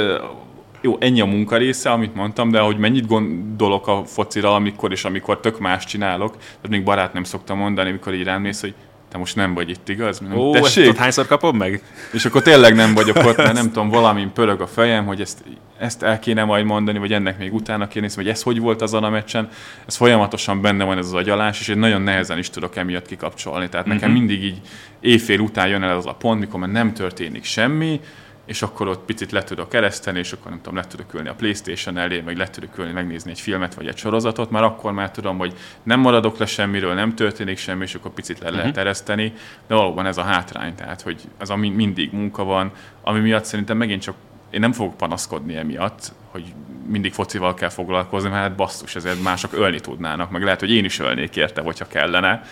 [0.81, 5.05] jó, ennyi a munka része, amit mondtam, de hogy mennyit gondolok a focira, amikor és
[5.05, 8.73] amikor tök más csinálok, tehát még barát nem szoktam mondani, amikor így rám néz, hogy
[9.13, 10.21] te most nem vagy itt, igaz?
[10.35, 10.87] Ó, Tessék?
[10.87, 11.81] ezt hányszor kapom meg?
[12.13, 15.43] És akkor tényleg nem vagyok ott, mert nem tudom, valamin pörög a fejem, hogy ezt,
[15.79, 18.81] ezt el kéne majd mondani, vagy ennek még utána kéne nézni, vagy ez hogy volt
[18.81, 19.49] azon a meccsen.
[19.85, 23.69] Ez folyamatosan benne van ez az agyalás, és én nagyon nehezen is tudok emiatt kikapcsolni.
[23.69, 24.25] Tehát nekem uh-huh.
[24.25, 24.61] mindig így
[24.99, 27.99] éjfél után jön el az a pont, mikor már nem történik semmi,
[28.45, 31.33] és akkor ott picit le tudok kereszteni, és akkor nem tudom, le tudok ülni a
[31.33, 35.11] Playstation elé, vagy le tudok ülni, megnézni egy filmet, vagy egy sorozatot, már akkor már
[35.11, 38.79] tudom, hogy nem maradok le semmiről, nem történik semmi, és akkor picit le lehet mhm.
[38.79, 39.33] ereszteni,
[39.67, 42.71] de valóban ez a hátrány, tehát hogy ez a mindig munka van,
[43.01, 44.15] ami miatt szerintem megint csak
[44.49, 46.53] én nem fogok panaszkodni emiatt, hogy
[46.87, 50.85] mindig focival kell foglalkozni, mert hát basszus, ezért mások ölni tudnának, meg lehet, hogy én
[50.85, 52.43] is ölnék érte, hogyha kellene.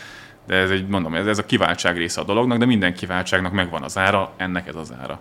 [0.48, 3.84] De ez egy, mondom, ez, ez a kiváltság része a dolognak, de minden kiváltságnak megvan
[3.84, 5.20] az ára, ennek ez az ára.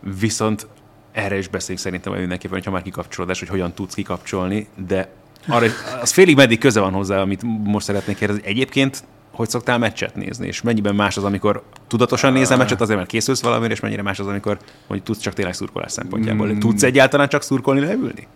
[0.00, 0.66] Viszont
[1.12, 5.08] erre is beszéljünk szerintem mindenképpen, hogyha már kikapcsolódás, hogy hogyan tudsz kikapcsolni, de
[5.48, 5.66] arra,
[6.00, 8.46] az félig meddig köze van hozzá, amit most szeretnék kérdezni.
[8.46, 9.04] Egyébként
[9.36, 13.42] hogy szoktál meccset nézni, és mennyiben más az, amikor tudatosan nézel meccset, azért mert készülsz
[13.42, 16.46] valamire, és mennyire más az, amikor hogy tudsz csak tényleg szurkolás szempontjából.
[16.46, 16.58] Mm.
[16.58, 18.26] Tudsz egyáltalán csak szurkolni, leülni?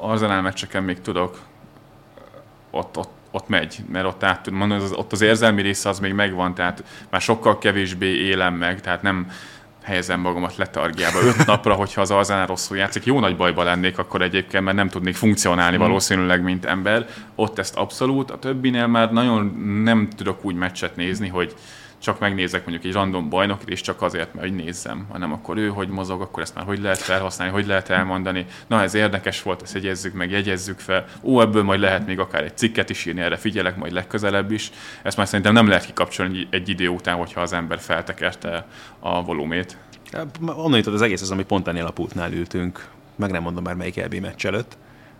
[0.00, 1.38] Arzenál meccseken még tudok.
[2.70, 6.12] Ott, ott, ott megy, mert ott, át, mondom, az, ott az érzelmi része az még
[6.12, 9.30] megvan, tehát már sokkal kevésbé élem meg, tehát nem,
[9.84, 13.04] helyezem magamat letargiába öt napra, hogyha az Arzenál rosszul játszik.
[13.04, 15.86] Jó nagy bajba lennék akkor egyébként, mert nem tudnék funkcionálni hmm.
[15.86, 17.06] valószínűleg, mint ember.
[17.34, 19.44] Ott ezt abszolút, a többinél már nagyon
[19.84, 21.54] nem tudok úgy meccset nézni, hogy
[22.04, 25.68] csak megnézek mondjuk egy random bajnokit, és csak azért, mert hogy nézzem, hanem akkor ő
[25.68, 28.46] hogy mozog, akkor ezt már hogy lehet felhasználni, hogy lehet elmondani.
[28.66, 31.04] Na, ez érdekes volt, ezt jegyezzük meg, jegyezzük fel.
[31.22, 34.70] Ó, ebből majd lehet még akár egy cikket is írni, erre figyelek majd legközelebb is.
[35.02, 38.66] Ezt már szerintem nem lehet kikapcsolni egy idő után, hogyha az ember feltekerte
[38.98, 39.76] a volumét.
[40.46, 43.74] Onnan jutott az egész az, ami pont ennél a pultnál ültünk, meg nem mondom már
[43.74, 44.76] melyik EB meccs előtt,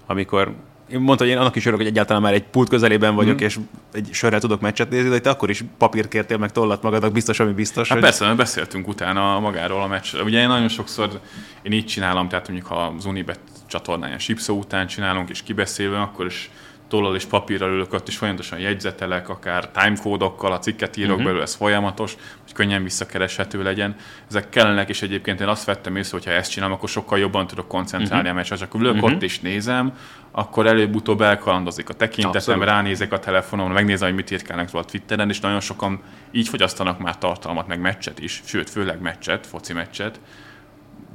[0.07, 0.55] amikor
[0.89, 3.45] én mondta, hogy én annak is örülök, hogy egyáltalán már egy pult közelében vagyok, mm.
[3.45, 3.59] és
[3.93, 7.41] egy sörrel tudok meccset nézni, de te akkor is papírt kértél meg tollat magadnak, biztos,
[7.41, 7.89] ami biztos.
[7.89, 8.07] Hát hogy...
[8.07, 10.25] persze, mert beszéltünk utána magáról a meccsről.
[10.25, 11.21] Ugye én nagyon sokszor
[11.63, 16.27] én így csinálom, tehát mondjuk ha az Unibet csatornáján Sipszó után csinálunk, és kibeszélve, akkor
[16.27, 16.51] is
[16.89, 21.25] tollal és papírral ülök ott, és folyamatosan jegyzetelek, akár timecódokkal, a cikket írok uh-huh.
[21.25, 22.17] belőle, ez folyamatos,
[22.55, 23.97] könnyen visszakereshető legyen.
[24.29, 27.47] Ezek kellenek, és egyébként én azt vettem észre, hogy ha ezt csinálom, akkor sokkal jobban
[27.47, 28.31] tudok koncentrálni uh-huh.
[28.31, 28.57] a meccsre.
[28.57, 29.13] Csak ülök uh-huh.
[29.13, 29.93] ott és nézem,
[30.31, 32.65] akkor előbb-utóbb elkalandozik a tekintetem, Abszolút.
[32.65, 36.03] ránézek a telefonon, megnézem, hogy mit írkálnak róla a Twitteren, és nagyon sokan
[36.33, 40.21] így fogyasztanak már tartalmat, meg meccset is, sőt, főleg meccset, foci meccset,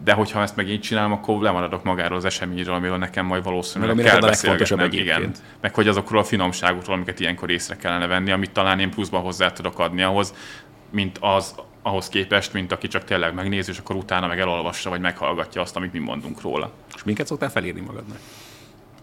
[0.04, 3.96] de hogyha ezt meg így csinálom, akkor lemaradok magáról az eseményről, amiről nekem majd valószínűleg
[3.96, 4.92] meg, kell beszélgetnem.
[4.92, 5.32] Igen.
[5.62, 9.52] Meg hogy azokról a finomságokról, amiket ilyenkor észre kellene venni, amit talán én pluszban hozzá
[9.52, 10.34] tudok adni ahhoz,
[10.92, 15.02] mint az, ahhoz képest, mint aki csak tényleg megnéz, és akkor utána meg elolvassa, vagy
[15.02, 16.72] meghallgatja azt, amit mi mondunk róla.
[16.96, 18.18] És minket szoktál felírni magadnak?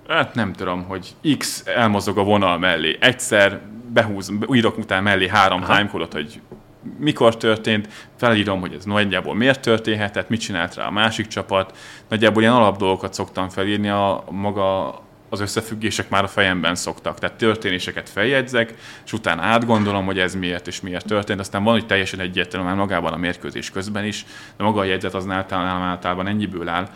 [0.09, 2.97] Hát nem tudom, hogy X elmozog a vonal mellé.
[3.01, 3.61] Egyszer
[3.93, 6.41] behúz, írok utána mellé három timecode hogy
[6.99, 11.77] mikor történt, felírom, hogy ez nagyjából miért történhetett, mit csinált rá a másik csapat.
[12.09, 15.01] Nagyjából ilyen alap dolgokat szoktam felírni, a maga
[15.37, 17.19] az összefüggések már a fejemben szoktak.
[17.19, 18.75] Tehát történéseket feljegyzek,
[19.05, 21.41] és utána átgondolom, hogy ez miért és miért történt.
[21.41, 24.25] Aztán van, hogy teljesen egyértelmű már magában a mérkőzés közben is,
[24.57, 26.89] de maga a jegyzet az általában, általában ennyiből áll,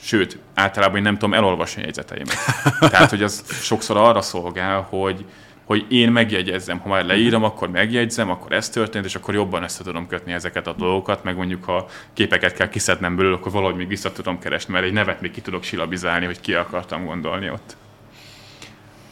[0.00, 2.36] sőt, általában én nem tudom elolvasni a jegyzeteimet.
[2.90, 5.24] Tehát, hogy az sokszor arra szolgál, hogy,
[5.64, 9.84] hogy én megjegyezzem, ha már leírom, akkor megjegyzem, akkor ez történt, és akkor jobban össze
[9.84, 13.88] tudom kötni ezeket a dolgokat, meg mondjuk ha képeket kell kiszednem belőle, akkor valahogy még
[13.88, 17.76] vissza tudom keresni, mert egy nevet még ki tudok silabizálni, hogy ki akartam gondolni ott.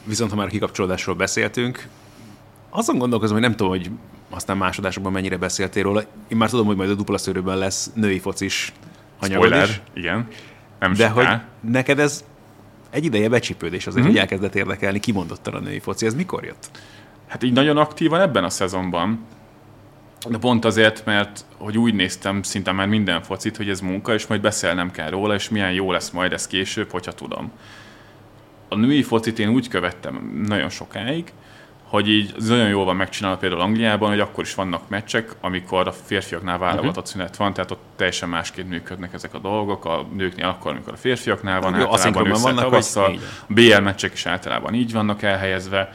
[0.07, 1.89] Viszont ha már kikapcsolódásról beszéltünk,
[2.71, 3.91] azon gondolkozom, hogy nem tudom, hogy
[4.31, 6.03] aztán másodásokban mennyire beszéltél róla.
[6.29, 8.73] Én már tudom, hogy majd a dupla szőrőben lesz női focis
[9.21, 9.81] anyagod Spoiler, is.
[9.95, 10.29] igen.
[10.79, 11.29] Nem De hogy
[11.61, 12.25] neked ez
[12.91, 14.13] egy ideje becsípődés azért, mm-hmm.
[14.13, 16.07] hogy elkezdett érdekelni kimondottan a női foci.
[16.07, 16.71] Ez mikor jött?
[17.27, 19.25] Hát így nagyon aktívan ebben a szezonban.
[20.29, 24.27] De pont azért, mert hogy úgy néztem szinte már minden focit, hogy ez munka, és
[24.27, 27.53] majd beszélnem kell róla, és milyen jó lesz majd ez később, hogyha tudom.
[28.69, 31.33] A női focit én úgy követtem nagyon sokáig,
[31.83, 35.89] hogy így az nagyon jól van megcsinálva például Angliában, hogy akkor is vannak meccsek, amikor
[35.89, 37.05] a férfiaknál válogatott uh-huh.
[37.05, 40.97] szünet van, tehát ott teljesen másként működnek ezek a dolgok, a nőknél akkor, amikor a
[40.97, 43.11] férfiaknál van, Jó, általában vannak, a
[43.49, 45.93] BL meccsek is általában így vannak elhelyezve,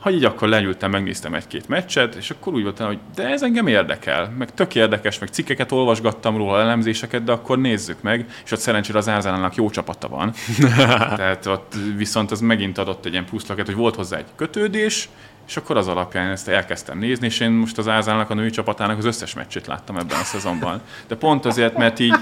[0.00, 3.66] hogy így akkor lenyúltam, megnéztem egy-két meccset, és akkor úgy voltam, hogy de ez engem
[3.66, 8.58] érdekel, meg tök érdekes, meg cikkeket olvasgattam róla, elemzéseket, de akkor nézzük meg, és ott
[8.58, 10.32] szerencsére az Árzánának jó csapata van.
[11.16, 15.08] Tehát ott viszont az megint adott egy ilyen pluszlaket, hogy volt hozzá egy kötődés,
[15.50, 18.98] és akkor az alapján ezt elkezdtem nézni, és én most az Árzának a női csapatának
[18.98, 20.80] az összes meccsét láttam ebben a szezonban.
[21.08, 22.14] De pont azért, mert így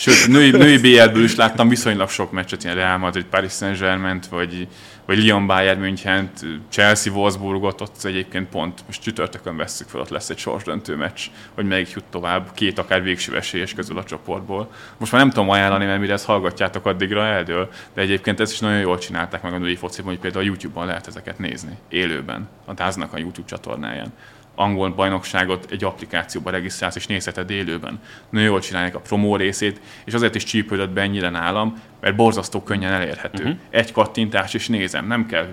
[0.00, 4.68] Sőt, női, női BL-ből is láttam viszonylag sok meccset, ilyen Real Madrid, Paris Saint-Germain, vagy,
[5.06, 6.30] vagy Lyon Bayern München,
[6.68, 11.20] Chelsea Wolfsburgot, ott egyébként pont most csütörtökön vesszük fel, ott lesz egy sorsdöntő meccs,
[11.54, 14.72] hogy melyik jut tovább, két akár végső esélyes közül a csoportból.
[14.96, 18.58] Most már nem tudom ajánlani, mert mire ezt hallgatjátok, addigra eldől, de egyébként ezt is
[18.58, 22.48] nagyon jól csinálták meg a női fociban, hogy például a YouTube-on lehet ezeket nézni, élőben,
[22.64, 24.12] a Dáznak a YouTube csatornáján
[24.60, 28.00] angol bajnokságot egy applikációba regisztrálsz és nézheted élőben.
[28.30, 32.62] Nagyon jól csinálják a promó részét, és azért is csípődött be ennyire nálam, mert borzasztó
[32.62, 33.42] könnyen elérhető.
[33.42, 33.58] Uh-huh.
[33.70, 35.46] Egy kattintás és nézem, nem kell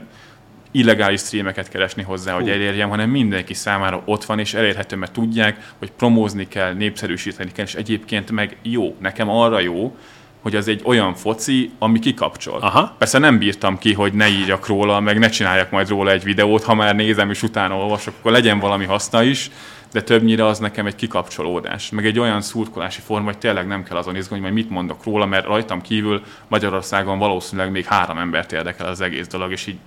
[0.72, 5.74] illegális streameket keresni hozzá, hogy elérjem, hanem mindenki számára ott van és elérhető, mert tudják,
[5.80, 8.96] hogy promózni kell, népszerűsíteni kell, és egyébként meg jó.
[9.00, 9.96] Nekem arra jó,
[10.42, 12.60] hogy az egy olyan foci, ami kikapcsol.
[12.60, 12.96] Aha.
[12.98, 16.64] Persze nem bírtam ki, hogy ne írjak róla, meg ne csináljak majd róla egy videót,
[16.64, 19.52] ha már nézem és utána olvasok, akkor legyen valami haszna is,
[19.92, 21.90] de többnyire az nekem egy kikapcsolódás.
[21.90, 25.26] Meg egy olyan szurkolási forma, hogy tényleg nem kell azon izgulni, hogy mit mondok róla,
[25.26, 29.78] mert rajtam kívül Magyarországon valószínűleg még három embert érdekel az egész dolog, és így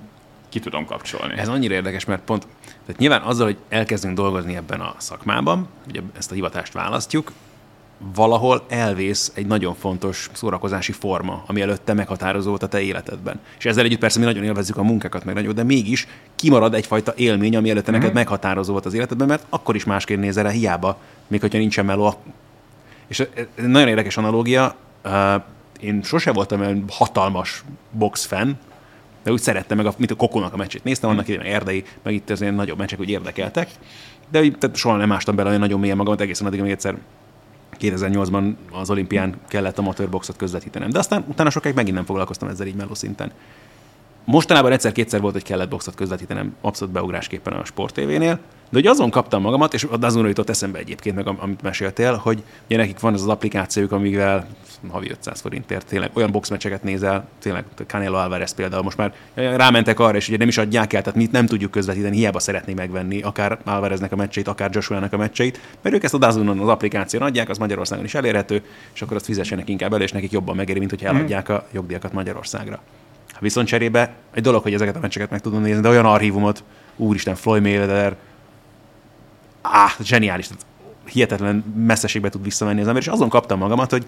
[0.48, 1.34] ki tudom kapcsolni.
[1.36, 6.00] Ez annyira érdekes, mert pont, tehát nyilván azzal, hogy elkezdünk dolgozni ebben a szakmában, ugye
[6.16, 7.32] ezt a hivatást választjuk,
[8.14, 13.40] valahol elvész egy nagyon fontos szórakozási forma, ami előtte meghatározó volt a te életedben.
[13.58, 17.12] És ezzel együtt persze mi nagyon élvezzük a munkákat, meg nagyon, de mégis kimarad egyfajta
[17.16, 18.14] élmény, ami előtte neked mm.
[18.14, 22.14] meghatározó volt az életedben, mert akkor is másként nézel rá, hiába, még hogyha nincsen meló.
[23.06, 23.26] És
[23.56, 24.74] nagyon érdekes analógia.
[25.80, 28.58] Én sose voltam olyan hatalmas box fan,
[29.22, 30.84] de úgy szerettem meg, a, mint a Kokonak a meccsét.
[30.84, 33.68] Néztem annak idején erdei, meg itt az ilyen nagyobb meccsek, hogy érdekeltek.
[34.30, 36.96] De tehát soha nem ástam bele olyan nagyon mélyen magamat, egészen addig, amíg egyszer
[37.80, 40.90] 2008-ban az olimpián kellett a motorboxot közvetítenem.
[40.90, 43.32] De aztán utána sokáig megint nem foglalkoztam ezzel így meló szinten.
[44.24, 48.38] Mostanában egyszer-kétszer volt, hogy kellett boxot közvetítenem abszolút beugrásképpen a Sport TV-nél,
[48.70, 52.76] de hogy azon kaptam magamat, és azon jutott eszembe egyébként, meg amit meséltél, hogy ugye
[52.76, 54.46] nekik van az az applikációk, amivel
[54.88, 60.16] havi 500 forintért tényleg olyan boxmeccseket nézel, tényleg Canelo Alvarez például most már rámentek arra,
[60.16, 63.58] és ugye nem is adják el, tehát mi nem tudjuk közvetíteni, hiába szeretné megvenni akár
[63.64, 67.48] Alvareznek a meccseit, akár Joshua-nak a meccseit, mert ők ezt a Dazunon az applikáción adják,
[67.48, 68.62] az Magyarországon is elérhető,
[68.94, 72.12] és akkor azt fizessenek inkább el, és nekik jobban megéri, mint hogy eladják a jogdíjakat
[72.12, 72.80] Magyarországra.
[73.38, 76.64] Viszont cserébe egy dolog, hogy ezeket a meccseket meg tudom nézni, de olyan archívumot,
[76.96, 78.16] úristen, Floyd Mayweather,
[79.62, 80.66] áh, zseniális, tehát
[81.04, 84.06] hihetetlen messzeségbe tud visszamenni az ember, és azon kaptam magamat, hogy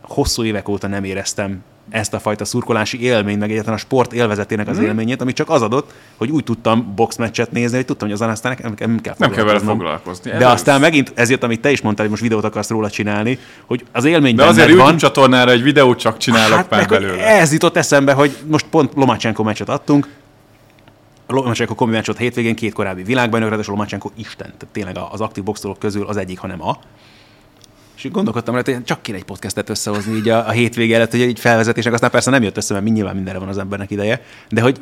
[0.00, 4.68] hosszú évek óta nem éreztem ezt a fajta szurkolási élményt, meg egyáltalán a sport élvezetének
[4.68, 4.82] az mm.
[4.82, 8.52] élményét, ami csak az adott, hogy úgy tudtam boxmeccset nézni, hogy tudtam, hogy azon aztán
[8.52, 10.30] nekem nem kell Nem kell vele foglalkozni.
[10.30, 12.90] De ez aztán megint ez jött, amit te is mondtál, hogy most videót akarsz róla
[12.90, 16.86] csinálni, hogy az élmény De azért YouTube van, csatornára egy videót csak csinálok hát, pár
[16.86, 17.26] belőle.
[17.26, 20.08] Ez jutott eszembe, hogy most pont Lomacsenko meccset adtunk,
[21.26, 25.78] Lomacsenko komi meccs hétvégén két korábbi világbajnok, és Lomacsenko Isten, tehát tényleg az aktív boxolók
[25.78, 26.78] közül az egyik, hanem a.
[28.02, 31.20] És gondolkodtam rá, hogy csak kéne egy podcastet összehozni így a, a hétvége előtt, hogy
[31.20, 34.60] egy felvezetésnek, aztán persze nem jött össze, mert nyilván mindenre van az embernek ideje, de
[34.60, 34.78] hogy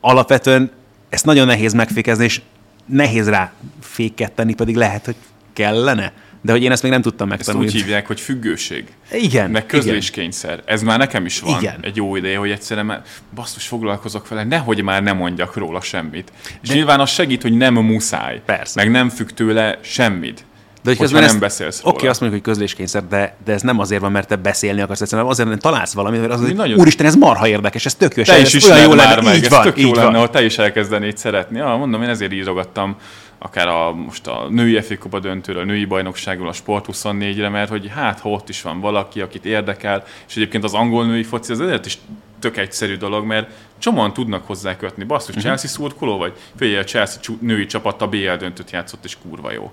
[0.00, 0.70] alapvetően
[1.08, 2.40] ezt nagyon nehéz megfékezni, és
[2.86, 5.16] nehéz rá féket tenni, pedig lehet, hogy
[5.52, 6.12] kellene.
[6.42, 7.66] De hogy én ezt még nem tudtam megtanulni.
[7.66, 8.84] Ezt úgy hívják, hogy függőség.
[9.12, 9.50] Igen.
[9.50, 10.62] Meg közléskényszer.
[10.64, 11.78] Ez már nekem is van igen.
[11.82, 13.02] egy jó ideje, hogy egyszerűen már
[13.34, 16.32] basszus foglalkozok vele, nehogy már nem mondjak róla semmit.
[16.62, 16.74] És De...
[16.74, 18.42] nyilván az segít, hogy nem muszáj.
[18.44, 18.82] Persze.
[18.82, 20.44] Meg nem függ tőle semmit.
[20.86, 21.88] De hogy nem ezt, beszélsz róla.
[21.88, 24.80] Oké, okay, azt mondjuk, hogy közléskényszer, de, de ez nem azért van, mert te beszélni
[24.80, 26.78] akarsz, egyszerűen azért, mert találsz valamit, mert az, hogy nagyon...
[26.78, 28.22] úristen, ez marha érdekes, ez tök jó.
[28.22, 30.58] Te is olyan jó lenne, meg, így ez van, tök jó lenne, ha te is
[30.58, 31.58] elkezdenéd szeretni.
[31.58, 32.96] Ja, mondom, én ezért írogattam
[33.38, 37.90] akár a, most a női FA döntőről, a női bajnokságról, a Sport 24-re, mert hogy
[37.94, 41.60] hát, ha ott is van valaki, akit érdekel, és egyébként az angol női foci az
[41.60, 41.98] ezért is
[42.40, 45.04] tök egyszerű dolog, mert csomóan tudnak hozzá kötni.
[45.04, 45.42] Basszus, uh-huh.
[45.42, 46.32] Chelsea szurkoló vagy?
[46.56, 49.72] Figyelj, a Chelsea női csapat a BL döntőt játszott, és kurva jó.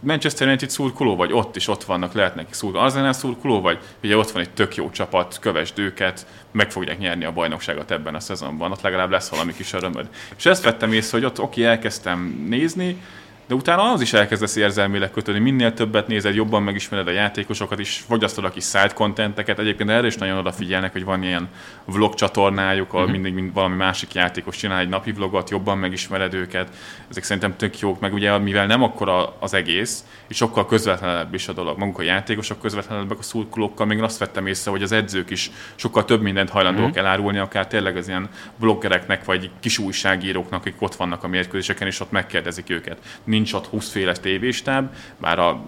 [0.00, 2.84] Manchester United szurkoló vagy, ott is ott vannak, lehet neki szurkoló.
[2.84, 7.24] Arsenal szurkoló vagy, ugye ott van egy tök jó csapat, kövesd őket, meg fogják nyerni
[7.24, 10.08] a bajnokságot ebben a szezonban, ott legalább lesz valami kis örömöd.
[10.36, 13.00] És ezt vettem észre, hogy ott oké, elkezdtem nézni,
[13.48, 15.40] de utána az is elkezdesz érzelmileg kötődni.
[15.40, 19.58] Minél többet nézed, jobban megismered a játékosokat is, fogyasztod a kis side contenteket.
[19.58, 21.48] Egyébként erre is nagyon odafigyelnek, hogy van ilyen
[21.84, 23.12] vlog csatornájuk, ahol uh-huh.
[23.12, 26.68] mindig mind valami másik játékos csinál egy napi vlogot, jobban megismered őket.
[27.10, 31.48] Ezek szerintem tök jók, meg ugye mivel nem akkora az egész, és sokkal közvetlenebb is
[31.48, 31.78] a dolog.
[31.78, 36.04] Maguk a játékosok közvetlenebbek a szurkolókkal, még azt vettem észre, hogy az edzők is sokkal
[36.04, 36.98] több mindent hajlandók uh-huh.
[36.98, 42.00] elárulni, akár tényleg az ilyen bloggereknek, vagy kis újságíróknak, akik ott vannak a mérkőzéseken, és
[42.00, 42.98] ott megkérdezik őket
[43.36, 45.60] nincs ott 20 féle tévéstáb, bár a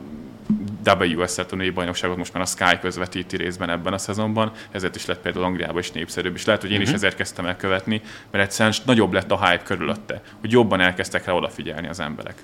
[0.85, 5.21] WSL a bajnokságot most már a Sky közvetíti részben ebben a szezonban, ezért is lett
[5.21, 6.93] például Angliában is népszerűbb, és lehet, hogy én uh-huh.
[6.93, 7.05] is mhm.
[7.05, 11.33] ezért kezdtem el követni, mert egyszerűen nagyobb lett a hype körülötte, hogy jobban elkezdtek rá
[11.33, 12.35] odafigyelni az emberek.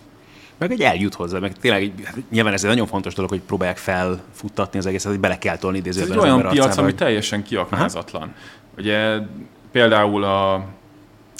[0.58, 3.76] Meg egy eljut hozzá, meg tényleg hát nyilván ez egy nagyon fontos dolog, hogy próbálják
[3.76, 6.10] felfuttatni az egészet, hogy bele kell tolni idézőben.
[6.10, 8.22] Ez egy olyan piac, arcába, ami teljesen kiaknázatlan.
[8.22, 8.32] Aha.
[8.78, 9.18] Ugye
[9.72, 10.66] például a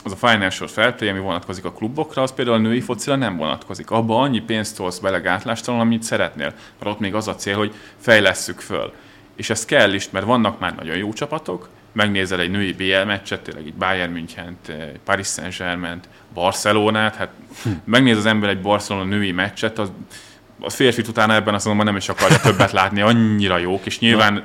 [0.05, 3.37] az a financial fair play, ami vonatkozik a klubokra, az például a női focira nem
[3.37, 3.91] vonatkozik.
[3.91, 6.53] Abba annyi pénzt tolsz bele gátlástalan, amit szeretnél.
[6.79, 8.93] Mert ott még az a cél, hogy fejlesszük föl.
[9.37, 13.41] És ez kell is, mert vannak már nagyon jó csapatok, megnézel egy női BL meccset,
[13.41, 14.59] tényleg egy Bayern münchen
[15.05, 17.31] Paris saint Barcelonát, hát
[17.63, 17.71] hm.
[17.85, 19.93] megnéz az ember egy Barcelona női meccset, az,
[20.61, 24.45] a férfi utána ebben azt mondom, nem is akarja többet látni, annyira jók, és nyilván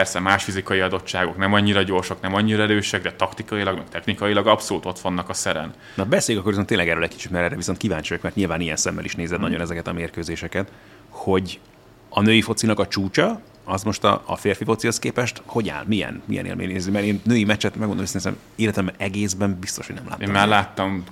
[0.00, 4.86] Persze más fizikai adottságok nem annyira gyorsak, nem annyira erősek, de taktikailag, meg technikailag abszolút
[4.86, 5.74] ott vannak a szeren.
[5.94, 8.60] Na beszéljük akkor viszont tényleg erről egy kicsit, mert erre viszont kíváncsi vagyok, mert nyilván
[8.60, 9.44] ilyen szemmel is nézed hmm.
[9.44, 10.70] nagyon ezeket a mérkőzéseket,
[11.08, 11.60] hogy
[12.08, 15.84] a női focinak a csúcsa, az most a, a férfi focihoz képest hogy áll?
[15.86, 16.92] Milyen, milyen élmény nézni?
[16.92, 20.26] Mert én női meccset, megmondom őszintén, életemben egészben biztos, hogy nem láttam.
[20.26, 21.04] Én már láttam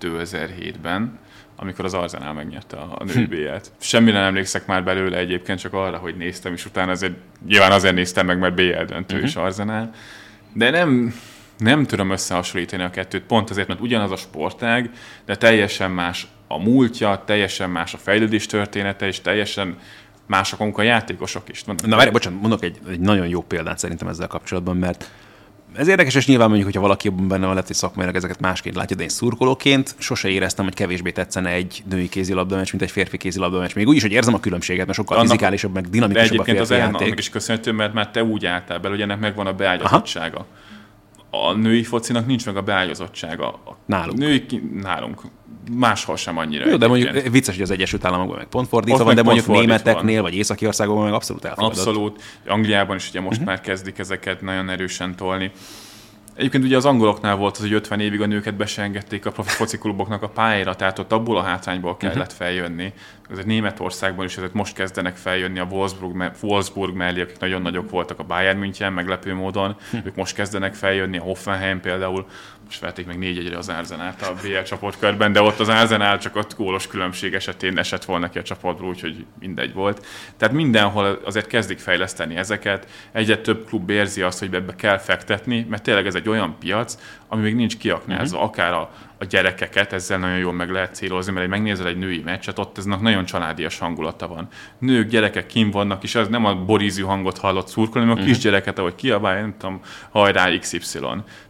[0.00, 1.18] 2007-ben,
[1.60, 3.48] amikor az Arsenal megnyerte a, a női.
[3.78, 7.14] Semmire nem emlékszek már belőle egyébként, csak arra, hogy néztem, és utána azért,
[7.46, 9.28] nyilván azért néztem meg, mert BL döntő uh-huh.
[9.28, 9.90] is Arsenal.
[10.52, 11.14] De nem,
[11.58, 14.90] nem tudom összehasonlítani a kettőt, pont azért, mert ugyanaz a sportág,
[15.24, 19.78] de teljesen más a múltja, teljesen más a fejlődés története, és teljesen
[20.26, 21.64] mások a játékosok is.
[21.64, 25.10] Na várj, bocsánat, mondok egy, egy nagyon jó példát szerintem ezzel kapcsolatban, mert
[25.78, 28.74] ez érdekes, és nyilván mondjuk, hogyha valaki jobban benne van, lehet, hogy szakmailag ezeket másként
[28.74, 32.90] látja, de én szurkolóként sose éreztem, hogy kevésbé tetszene egy női kézilabda meccs, mint egy
[32.90, 33.74] férfi kézilabda meccs.
[33.74, 36.58] Még úgy is, hogy érzem a különbséget, mert sokkal Annak, fizikálisabb, meg dinamikusabb de egyébként
[36.58, 37.06] a férfi az játék.
[37.06, 40.46] annak is köszönhető, mert már te úgy álltál be, hogy ennek megvan a beágyazottsága.
[41.30, 43.48] A női focinak nincs meg a beágyazottsága.
[43.48, 44.18] A nálunk.
[44.18, 44.46] Női,
[44.80, 45.20] nálunk
[45.70, 46.68] máshol sem annyira.
[46.68, 50.14] Jó, de mondjuk vicces, hogy az Egyesült Államokban meg pont fordítva van, de mondjuk németeknél
[50.14, 50.30] van.
[50.30, 51.78] vagy északi országokban meg abszolút elfogadott.
[51.78, 52.22] Abszolút.
[52.46, 53.46] Angliában is ugye most uh-huh.
[53.46, 55.50] már kezdik ezeket nagyon erősen tolni.
[56.38, 60.22] Egyébként ugye az angoloknál volt az, hogy 50 évig a nőket besengedték a profi focikluboknak
[60.22, 62.36] a pályára, tehát ott abból a hátrányból kellett uh-huh.
[62.36, 62.92] feljönni.
[63.30, 68.18] Azért Németországban is ezért most kezdenek feljönni a Wolfsburg, Wolfsburg mellé, akik nagyon nagyok voltak
[68.18, 69.76] a Bayern München, meglepő módon.
[69.84, 70.06] Uh-huh.
[70.06, 72.26] Ők most kezdenek feljönni, a Hoffenheim például
[72.68, 76.36] most verték meg négy egyre az Arzenát a BL csoportkörben, de ott az Arzenál csak
[76.36, 80.06] ott gólos különbség esetén esett volna ki a csapatból, úgyhogy mindegy volt.
[80.36, 85.66] Tehát mindenhol azért kezdik fejleszteni ezeket, egyre több klub érzi azt, hogy ebbe kell fektetni,
[85.68, 86.98] mert tényleg ez egy olyan piac,
[87.28, 88.50] ami még nincs kiaknázva, uh-huh.
[88.50, 92.22] akár a, a gyerekeket, ezzel nagyon jól meg lehet célozni, mert egy megnézel egy női
[92.24, 94.48] meccset, ott eznek nagyon családias hangulata van.
[94.78, 98.34] Nők, gyerekek kim vannak, és az nem a borízű hangot hallott szurkolni, hanem a uh-huh.
[98.34, 100.98] kisgyereket, ahogy kiabálja, nem tudom, hajrá XY,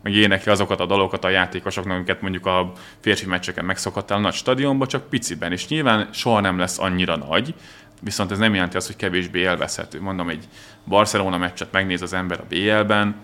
[0.03, 4.89] meg énekli azokat a dalokat a játékosoknak, amiket mondjuk a férfi meccseken megszokottál nagy stadionban,
[4.89, 7.55] csak piciben, és nyilván soha nem lesz annyira nagy,
[8.01, 10.01] viszont ez nem jelenti azt, hogy kevésbé élvezhető.
[10.01, 10.45] Mondom, egy
[10.85, 13.17] Barcelona meccset megnéz az ember a BL-ben,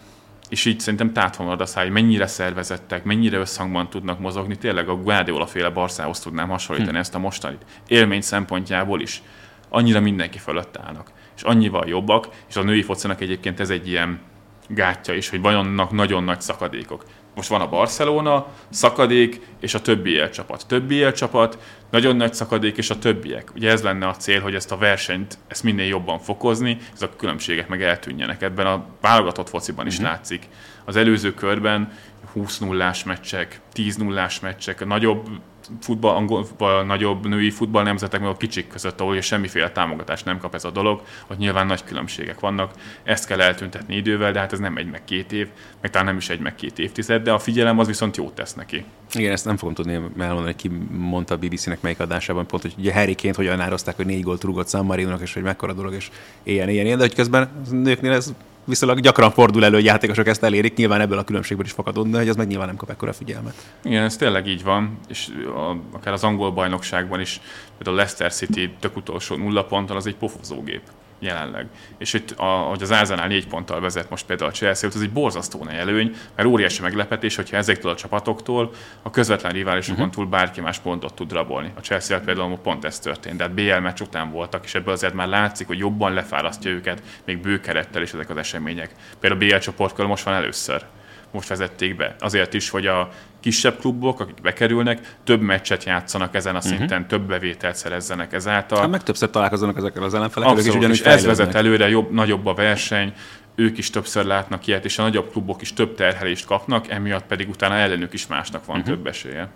[0.55, 5.47] és így szerintem tátva a száj, mennyire szervezettek, mennyire összhangban tudnak mozogni, tényleg a Guardiola
[5.47, 7.01] féle Barszához tudnám hasonlítani hm.
[7.01, 7.65] ezt a mostanit.
[7.87, 9.23] Élmény szempontjából is.
[9.69, 14.21] Annyira mindenki fölött állnak, és annyival jobbak, és a női focinak egyébként ez egy ilyen
[14.69, 17.05] gátja is, hogy vannak nagyon nagy szakadékok
[17.35, 20.67] most van a Barcelona, szakadék, és a többi csapat.
[20.67, 21.59] Többi csapat,
[21.91, 23.53] nagyon nagy szakadék, és a többiek.
[23.55, 27.17] Ugye ez lenne a cél, hogy ezt a versenyt, ezt minél jobban fokozni, ezek a
[27.17, 28.43] különbségek meg eltűnjenek.
[28.43, 30.11] Ebben a válogatott fociban is uh-huh.
[30.11, 30.49] látszik.
[30.85, 31.93] Az előző körben
[32.33, 35.29] 20 nullás meccsek, 10 nullás meccsek, a nagyobb
[35.81, 36.47] futball, angol,
[36.87, 40.71] nagyobb női futball nemzetek, meg a kicsik között, ahol semmiféle támogatást nem kap ez a
[40.71, 42.73] dolog, hogy nyilván nagy különbségek vannak.
[43.03, 45.49] Ezt kell eltüntetni idővel, de hát ez nem egy meg két év,
[45.81, 48.55] meg talán nem is egy meg két évtized, de a figyelem az viszont jót tesz
[48.55, 48.85] neki.
[49.13, 52.93] Igen, ezt nem fogom tudni elmondani, ki mondta a BBC-nek melyik adásában, pont, hogy ugye
[52.93, 56.11] Harryként hogyan ározták, hogy négy gólt rúgott San Marino-nak, és hogy mekkora dolog, és
[56.43, 58.35] ilyen, ilyen, ilyen, de hogy közben nőknél ez
[58.65, 62.19] viszonylag gyakran fordul elő, hogy játékosok ezt elérik, nyilván ebből a különbségből is fakadott, de
[62.19, 63.55] hogy az meg nyilván nem kap ekkora figyelmet.
[63.83, 67.41] Igen, ez tényleg így van, és a, akár az angol bajnokságban is,
[67.77, 70.83] például a Leicester City tök utolsó nulla ponttal, az egy pofozógép.
[71.19, 71.67] Jelenleg.
[71.99, 75.13] És itt, a, hogy az Arsenal négy ponttal vezet most például a Chelsea, ez egy
[75.13, 78.71] borzasztó nagy előny, mert óriási meglepetés, hogyha ezektől a csapatoktól
[79.03, 80.15] a közvetlen riválisokon uh-huh.
[80.15, 81.73] túl bárki más pontot tud rabolni.
[81.77, 85.15] A chelsea például pont ez történt, de hát BL meccs után voltak, és ebből azért
[85.15, 88.91] már látszik, hogy jobban lefárasztja őket, még bőkerettel is ezek az események.
[89.21, 90.85] Például a BL csoportkör most van először
[91.35, 92.17] most vezették be.
[92.19, 93.09] Azért is, hogy a
[93.41, 96.67] kisebb klubok, akik bekerülnek, több meccset játszanak ezen a mhm.
[96.67, 97.07] szinten, uh-huh.
[97.07, 98.79] több bevételt szerezzenek ezáltal.
[98.79, 102.47] Hát meg többször találkoznak ezekkel az ellenfelekkel, Abszolút, és ugyanúgy ez vezet előre, jobb, nagyobb
[102.47, 103.13] a verseny,
[103.55, 107.49] ők is többször látnak ilyet, és a nagyobb klubok is több terhelést kapnak, emiatt pedig
[107.49, 108.95] utána ellenük is másnak van uh-huh.
[108.95, 109.49] több esélye.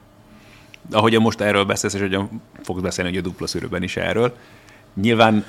[0.91, 4.35] Ahogyan most erről beszélsz, és hogyan fogsz beszélni, hogy a dupla szűrőben is erről,
[5.01, 5.45] Nyilván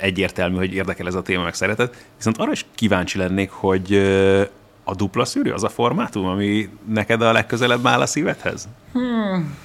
[0.00, 3.92] egyértelmű, hogy érdekel ez a téma, meg szeretet, viszont arra is kíváncsi lennék, hogy
[4.88, 8.68] a dupla szűrő az a formátum, ami neked a legközelebb áll a szívedhez?
[8.92, 9.56] Hmm.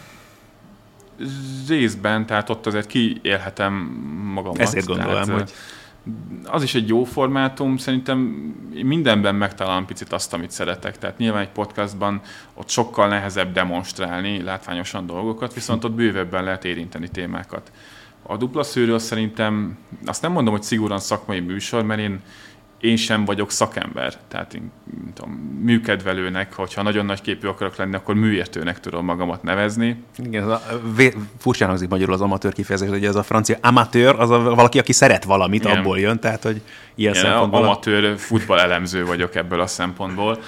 [1.67, 3.73] Részben, tehát ott azért kiélhetem
[4.33, 4.59] magamat.
[4.59, 5.51] Ezért gondolom, tehát, hogy...
[6.45, 8.17] Az is egy jó formátum, szerintem
[8.83, 10.97] mindenben megtalálom picit azt, amit szeretek.
[10.97, 12.21] Tehát nyilván egy podcastban
[12.53, 17.71] ott sokkal nehezebb demonstrálni látványosan dolgokat, viszont ott bővebben lehet érinteni témákat.
[18.23, 22.21] A dupla szűrő szerintem, azt nem mondom, hogy szigorúan szakmai műsor, mert én
[22.83, 24.71] én sem vagyok szakember, tehát én
[25.13, 25.31] tudom,
[25.63, 30.03] műkedvelőnek, hogyha nagyon nagy képű akarok lenni, akkor műértőnek tudom magamat nevezni.
[30.17, 30.61] Igen, ez a,
[31.37, 34.91] furcsán hangzik magyarul az amatőr kifejezés, hogy ez a francia amatőr, az a, valaki, aki
[34.91, 35.77] szeret valamit, Igen.
[35.77, 36.61] abból jön, tehát hogy
[36.95, 37.63] ilyen Igen, szempontból...
[37.63, 40.39] Amatőr futball elemző vagyok ebből a szempontból.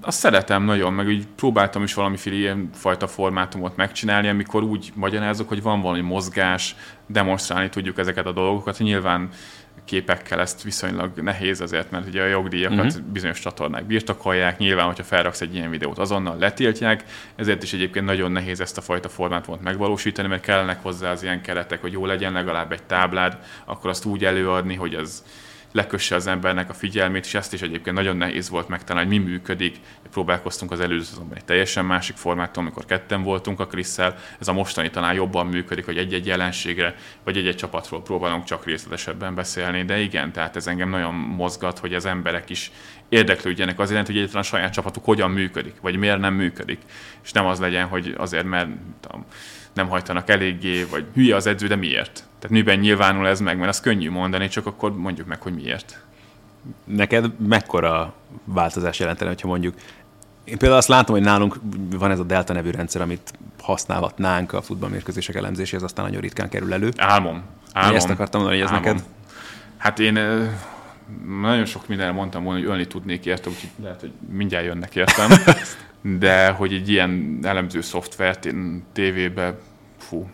[0.00, 5.48] Azt szeretem nagyon, meg úgy próbáltam is valamiféle ilyen fajta formátumot megcsinálni, amikor úgy magyarázok,
[5.48, 6.76] hogy van valami mozgás,
[7.06, 8.78] demonstrálni tudjuk ezeket a dolgokat.
[8.78, 9.28] Nyilván
[9.84, 13.02] képekkel ezt viszonylag nehéz azért, mert ugye a jogdíjakat uh-huh.
[13.02, 17.04] bizonyos csatornák birtokolják, nyilván, hogyha felraksz egy ilyen videót, azonnal letiltják,
[17.36, 21.42] ezért is egyébként nagyon nehéz ezt a fajta formátumot megvalósítani, mert kellenek hozzá az ilyen
[21.42, 25.22] keretek, hogy jó legyen legalább egy táblád, akkor azt úgy előadni, hogy az
[25.74, 29.30] lekösse az embernek a figyelmét, és ezt is egyébként nagyon nehéz volt megtalálni, hogy mi
[29.30, 29.76] működik.
[30.10, 34.16] Próbálkoztunk az előző szezonban egy teljesen másik formátum, amikor ketten voltunk a Krisszel.
[34.38, 36.94] Ez a mostani talán jobban működik, hogy egy-egy jelenségre,
[37.24, 41.94] vagy egy-egy csapatról próbálunk csak részletesebben beszélni, de igen, tehát ez engem nagyon mozgat, hogy
[41.94, 42.70] az emberek is
[43.08, 46.78] érdeklődjenek azért, hogy egyáltalán a saját csapatuk hogyan működik, vagy miért nem működik.
[47.24, 48.68] És nem az legyen, hogy azért, mert
[49.00, 49.24] tudom,
[49.72, 52.24] nem hajtanak eléggé, vagy hülye az edző, de miért?
[52.44, 56.00] Tehát miben nyilvánul ez meg, mert az könnyű mondani, csak akkor mondjuk meg, hogy miért.
[56.84, 58.14] Neked mekkora
[58.44, 59.74] változás jelentene, hogyha mondjuk
[60.44, 61.56] én például azt látom, hogy nálunk
[61.90, 66.72] van ez a Delta nevű rendszer, amit használhatnánk a futballmérkőzések elemzéséhez, aztán nagyon ritkán kerül
[66.72, 66.92] elő.
[66.96, 67.42] Álmom.
[67.72, 67.90] Álmom.
[67.90, 68.92] Én ezt akartam mondani, hogy ez Álmom.
[68.92, 69.08] neked?
[69.76, 70.12] Hát én
[71.40, 75.30] nagyon sok mindenre mondtam volna, hogy ölni tudnék érte, úgyhogy lehet, hogy mindjárt jönnek értem.
[76.18, 79.58] De hogy egy ilyen elemző szoftvert én tévébe,
[79.98, 80.28] fú,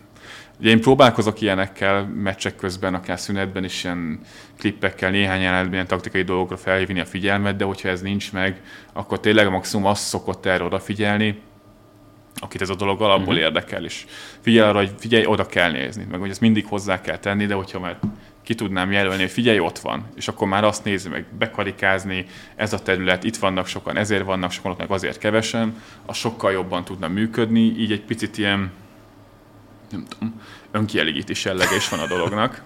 [0.61, 4.19] Ugye én próbálkozok ilyenekkel meccsek közben, akár szünetben is ilyen
[4.57, 8.61] klippekkel, néhány jelenetben ilyen taktikai dolgokra felhívni a figyelmet, de hogyha ez nincs meg,
[8.93, 11.41] akkor tényleg a maximum azt szokott erre odafigyelni,
[12.35, 13.41] akit ez a dolog alapból uh-huh.
[13.41, 14.05] érdekel, és
[14.39, 17.53] figyelj arra, hogy figyelj, oda kell nézni, meg hogy ezt mindig hozzá kell tenni, de
[17.53, 17.97] hogyha már
[18.43, 22.73] ki tudnám jelölni, hogy figyelj, ott van, és akkor már azt nézi meg, bekarikázni, ez
[22.73, 26.83] a terület, itt vannak sokan, ezért vannak sokan, ott meg azért kevesen, az sokkal jobban
[26.83, 28.71] tudna működni, így egy picit ilyen
[29.91, 32.61] nem tudom, önkielégítés jellege is van a dolognak,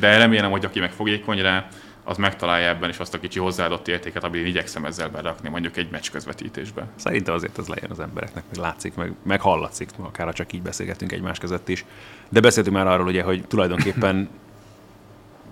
[0.00, 1.68] de remélem, hogy aki meg fogékony rá,
[2.04, 5.76] az megtalálja ebben is azt a kicsi hozzáadott értéket, amit én igyekszem ezzel berakni, mondjuk
[5.76, 6.86] egy meccs közvetítésbe.
[6.96, 11.12] Szerintem azért az lejön az embereknek, meg látszik, meg, meg hallatszik, akár csak így beszélgetünk
[11.12, 11.84] egymás között is.
[12.28, 14.28] De beszéltünk már arról, ugye, hogy tulajdonképpen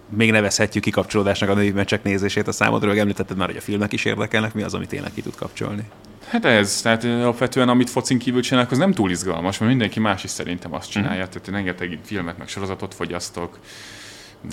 [0.08, 4.04] még nevezhetjük kikapcsolódásnak a női meccsek nézését a számodra, említetted már, hogy a filmek is
[4.04, 5.90] érdekelnek, mi az, amit tényleg ki tud kapcsolni?
[6.28, 10.24] Hát ez, tehát alapvetően amit focin kívül csinálnak, az nem túl izgalmas, mert mindenki más
[10.24, 11.28] is szerintem azt csinálja, mm.
[11.28, 13.58] tehát én rengeteg filmet meg sorozatot fogyasztok.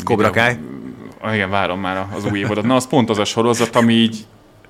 [0.03, 0.57] Cobra Kai?
[1.33, 2.63] Igen, várom már az új évadat.
[2.63, 4.25] Na, az pont az a sorozat, ami így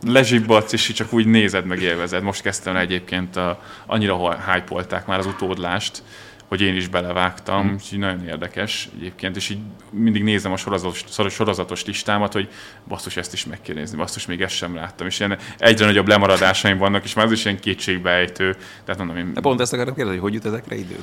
[0.05, 2.23] lezsibbadsz, és csak úgy nézed, meg élvezed.
[2.23, 6.03] Most kezdtem egyébként, a, annyira hype már az utódlást,
[6.51, 7.73] hogy én is belevágtam, mm.
[7.73, 9.57] úgyhogy nagyon érdekes egyébként, és így
[9.89, 12.49] mindig nézem a sorozatos, sorozatos listámat, hogy
[12.87, 16.07] basszus, ezt is meg kell nézni, basszus, még ezt sem láttam, és ilyen egyre nagyobb
[16.07, 18.55] lemaradásaim vannak, és már az is ilyen kétségbeejtő.
[18.85, 19.33] Tehát mondom, én...
[19.33, 20.95] De pont ezt akarom kérdezni, hogy hogy jut ezekre idő?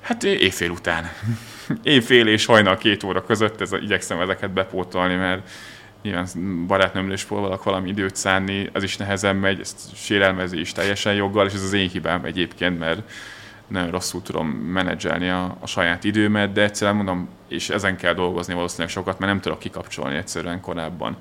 [0.00, 1.10] Hát éjfél után.
[1.82, 5.50] éjfél és hajnal két óra között ez, igyekszem ezeket bepótolni, mert
[6.02, 6.26] nyilván
[6.66, 11.46] barátnőmről is próbálok valami időt szánni, az is nehezen megy, ezt sérelmezi is teljesen joggal,
[11.46, 13.02] és ez az én hibám egyébként, mert
[13.66, 18.54] nagyon rosszul tudom menedzselni a, a saját időmet, de egyszerűen mondom, és ezen kell dolgozni
[18.54, 21.16] valószínűleg sokat, mert nem tudok kikapcsolni egyszerűen korábban.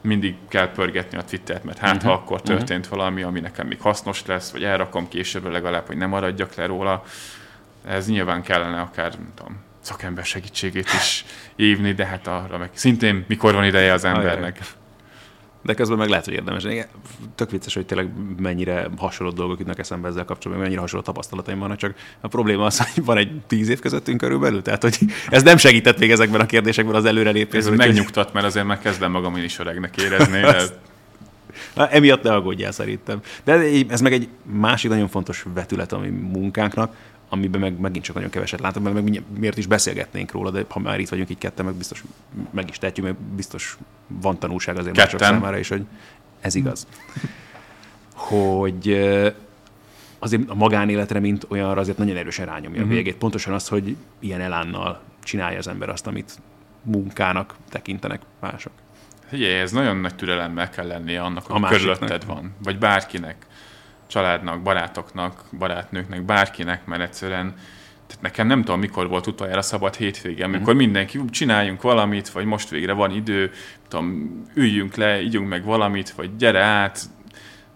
[0.00, 2.10] Mindig kell pörgetni a Twittert, mert hát uh-huh.
[2.10, 2.46] ha akkor mhm.
[2.46, 2.98] történt uh-huh.
[2.98, 7.04] valami, ami nekem még hasznos lesz, vagy elrakom később legalább, hogy nem maradjak le róla.
[7.86, 11.24] Ez nyilván kellene akár, nem tudom, szakember segítségét is
[11.56, 14.58] hívni, de hát arra meg szintén mikor van ideje az embernek.
[14.60, 14.84] Ajaj.
[15.62, 16.66] De közben meg lehet, hogy érdemes.
[17.34, 21.76] Tök vicces, hogy tényleg mennyire hasonló dolgok jutnak eszembe ezzel kapcsolatban, mennyire hasonló tapasztalataim vannak,
[21.76, 24.98] csak a probléma az, hogy van egy tíz év közöttünk körülbelül, tehát hogy
[25.28, 27.58] ez nem segített még ezekben a kérdésekben az előrelépés.
[27.58, 30.40] Ez megnyugtat, mert azért már kezdem magam is öregnek érezni.
[30.40, 30.62] De...
[31.74, 33.20] Na, emiatt ne aggódjál szerintem.
[33.44, 33.52] De
[33.88, 36.94] ez meg egy másik nagyon fontos vetület a mi munkánknak,
[37.28, 40.78] amiben meg megint csak nagyon keveset látom, meg, meg miért is beszélgetnénk róla, de ha
[40.78, 42.04] már itt vagyunk így ketten, meg biztos
[42.50, 45.84] meg is tehetjük, mert biztos van tanulság azért mások számára is, hogy
[46.40, 46.86] ez igaz.
[48.14, 48.92] hogy
[50.18, 52.92] azért a magánéletre, mint olyanra azért nagyon erősen rányomja uh-huh.
[52.92, 53.16] a végét.
[53.16, 56.38] Pontosan az, hogy ilyen elánnal csinálja az ember azt, amit
[56.82, 58.72] munkának tekintenek mások.
[59.32, 63.45] Ugye, ez nagyon nagy türelemmel kell lennie annak, hogy körülötted van, vagy bárkinek
[64.06, 67.54] családnak, barátoknak, barátnőknek, bárkinek, mert egyszerűen
[68.06, 70.76] tehát nekem nem tudom, mikor volt utoljára szabad hétvége, amikor mm-hmm.
[70.76, 73.50] mindenki csináljunk valamit, vagy most végre van idő,
[73.88, 77.00] tudom, üljünk le, ígyunk meg valamit, vagy gyere át,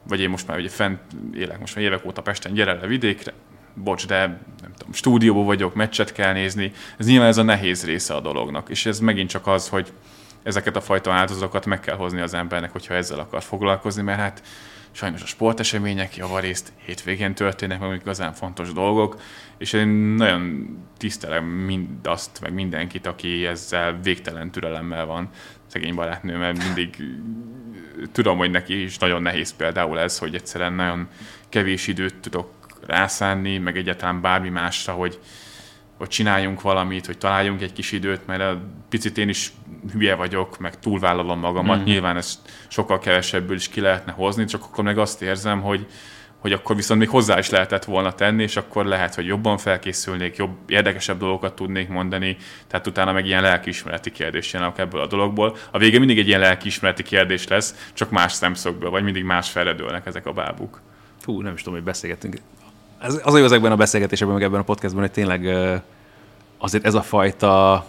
[0.09, 1.01] vagy én most már ugye fent
[1.35, 3.33] élek, most már évek óta Pesten, gyere le vidékre,
[3.75, 4.19] bocs, de
[4.63, 6.73] nem tudom, stúdióban vagyok, meccset kell nézni.
[6.99, 9.93] Ez nyilván ez a nehéz része a dolognak, és ez megint csak az, hogy
[10.43, 14.43] ezeket a fajta áldozatokat meg kell hozni az embernek, hogyha ezzel akar foglalkozni, mert hát
[14.93, 19.21] sajnos a sportesemények javarészt hétvégén történnek, meg igazán fontos dolgok,
[19.59, 25.29] és én nagyon tisztelem mindazt, meg mindenkit, aki ezzel végtelen türelemmel van.
[25.67, 26.97] Szegény barátnőm, mindig
[28.13, 31.09] tudom, hogy neki is nagyon nehéz például ez, hogy egyszerűen nagyon
[31.49, 32.49] kevés időt tudok
[32.87, 35.21] rászánni, meg egyáltalán bármi másra, hogy,
[36.01, 39.53] hogy csináljunk valamit, hogy találjunk egy kis időt, mert a picit én is
[39.93, 41.83] hülye vagyok, meg túlvállalom magamat, mm.
[41.83, 42.39] nyilván ezt
[42.69, 45.87] sokkal kevesebből is ki lehetne hozni, csak akkor meg azt érzem, hogy,
[46.39, 50.37] hogy akkor viszont még hozzá is lehetett volna tenni, és akkor lehet, hogy jobban felkészülnék,
[50.37, 52.37] jobb, érdekesebb dolgokat tudnék mondani,
[52.67, 55.57] tehát utána meg ilyen lelkiismereti kérdés jönnek ebből a dologból.
[55.71, 60.07] A vége mindig egy ilyen lelkiismereti kérdés lesz, csak más szemszögből, vagy mindig más feledőlnek
[60.07, 60.81] ezek a bábuk.
[61.19, 62.37] Fú, nem is tudom, hogy beszélgetünk.
[63.01, 65.47] Ez, az jó ezekben a beszélgetésekben, meg ebben a podcastban, hogy tényleg
[66.59, 67.87] azért ez a fajta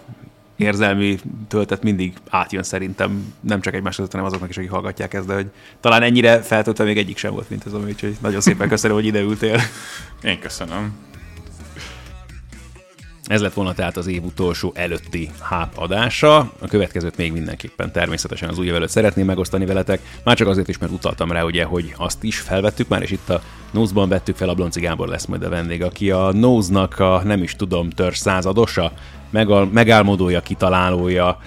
[0.56, 5.28] érzelmi töltet mindig átjön szerintem, nem csak egymás között, hanem azoknak is, akik hallgatják ezt,
[5.28, 8.96] de hogy talán ennyire feltöltve még egyik sem volt, mint ez, úgyhogy nagyon szépen köszönöm,
[8.96, 9.60] hogy ide ültél.
[10.24, 10.94] Én köszönöm.
[13.26, 16.38] Ez lett volna tehát az év utolsó előtti háp adása.
[16.38, 20.02] A következőt még mindenképpen természetesen az új év előtt szeretném megosztani veletek.
[20.24, 23.30] Már csak azért is, mert utaltam rá, ugye, hogy azt is felvettük már, és itt
[23.30, 23.42] a
[23.72, 27.44] Nózban vettük fel, a Blonci Gábor lesz majd a vendég, aki a Nóznak a nem
[27.44, 28.92] is tudom törzs századosa,
[29.30, 31.38] megal, megálmodója, kitalálója,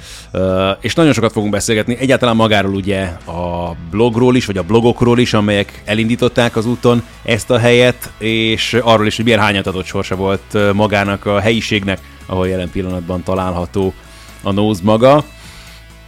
[0.81, 5.35] és nagyon sokat fogunk beszélgetni egyáltalán magáról ugye a blogról is, vagy a blogokról is,
[5.35, 10.73] amelyek elindították az úton ezt a helyet, és arról is, hogy milyen hányatatott sorsa volt
[10.73, 13.93] magának a helyiségnek, ahol jelen pillanatban található
[14.43, 15.25] a Nose maga.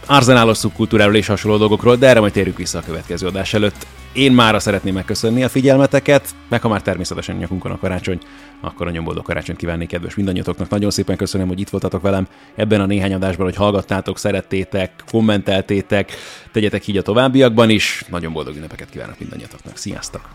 [0.05, 3.85] Arzenálos szubkultúráról és hasonló dolgokról, de erre majd térjük vissza a következő adás előtt.
[4.13, 8.19] Én mára szeretném megköszönni a figyelmeteket, meg ha már természetesen nyakunkon a karácsony,
[8.61, 10.69] akkor nagyon boldog karácsonyt kívánni kedves mindannyiatoknak.
[10.69, 16.11] Nagyon szépen köszönöm, hogy itt voltatok velem ebben a néhány adásban, hogy hallgattátok, szerettétek, kommenteltétek,
[16.51, 18.03] tegyetek így a továbbiakban is.
[18.09, 19.77] Nagyon boldog ünnepeket kívánok mindannyiatoknak.
[19.77, 20.29] Sziasztok!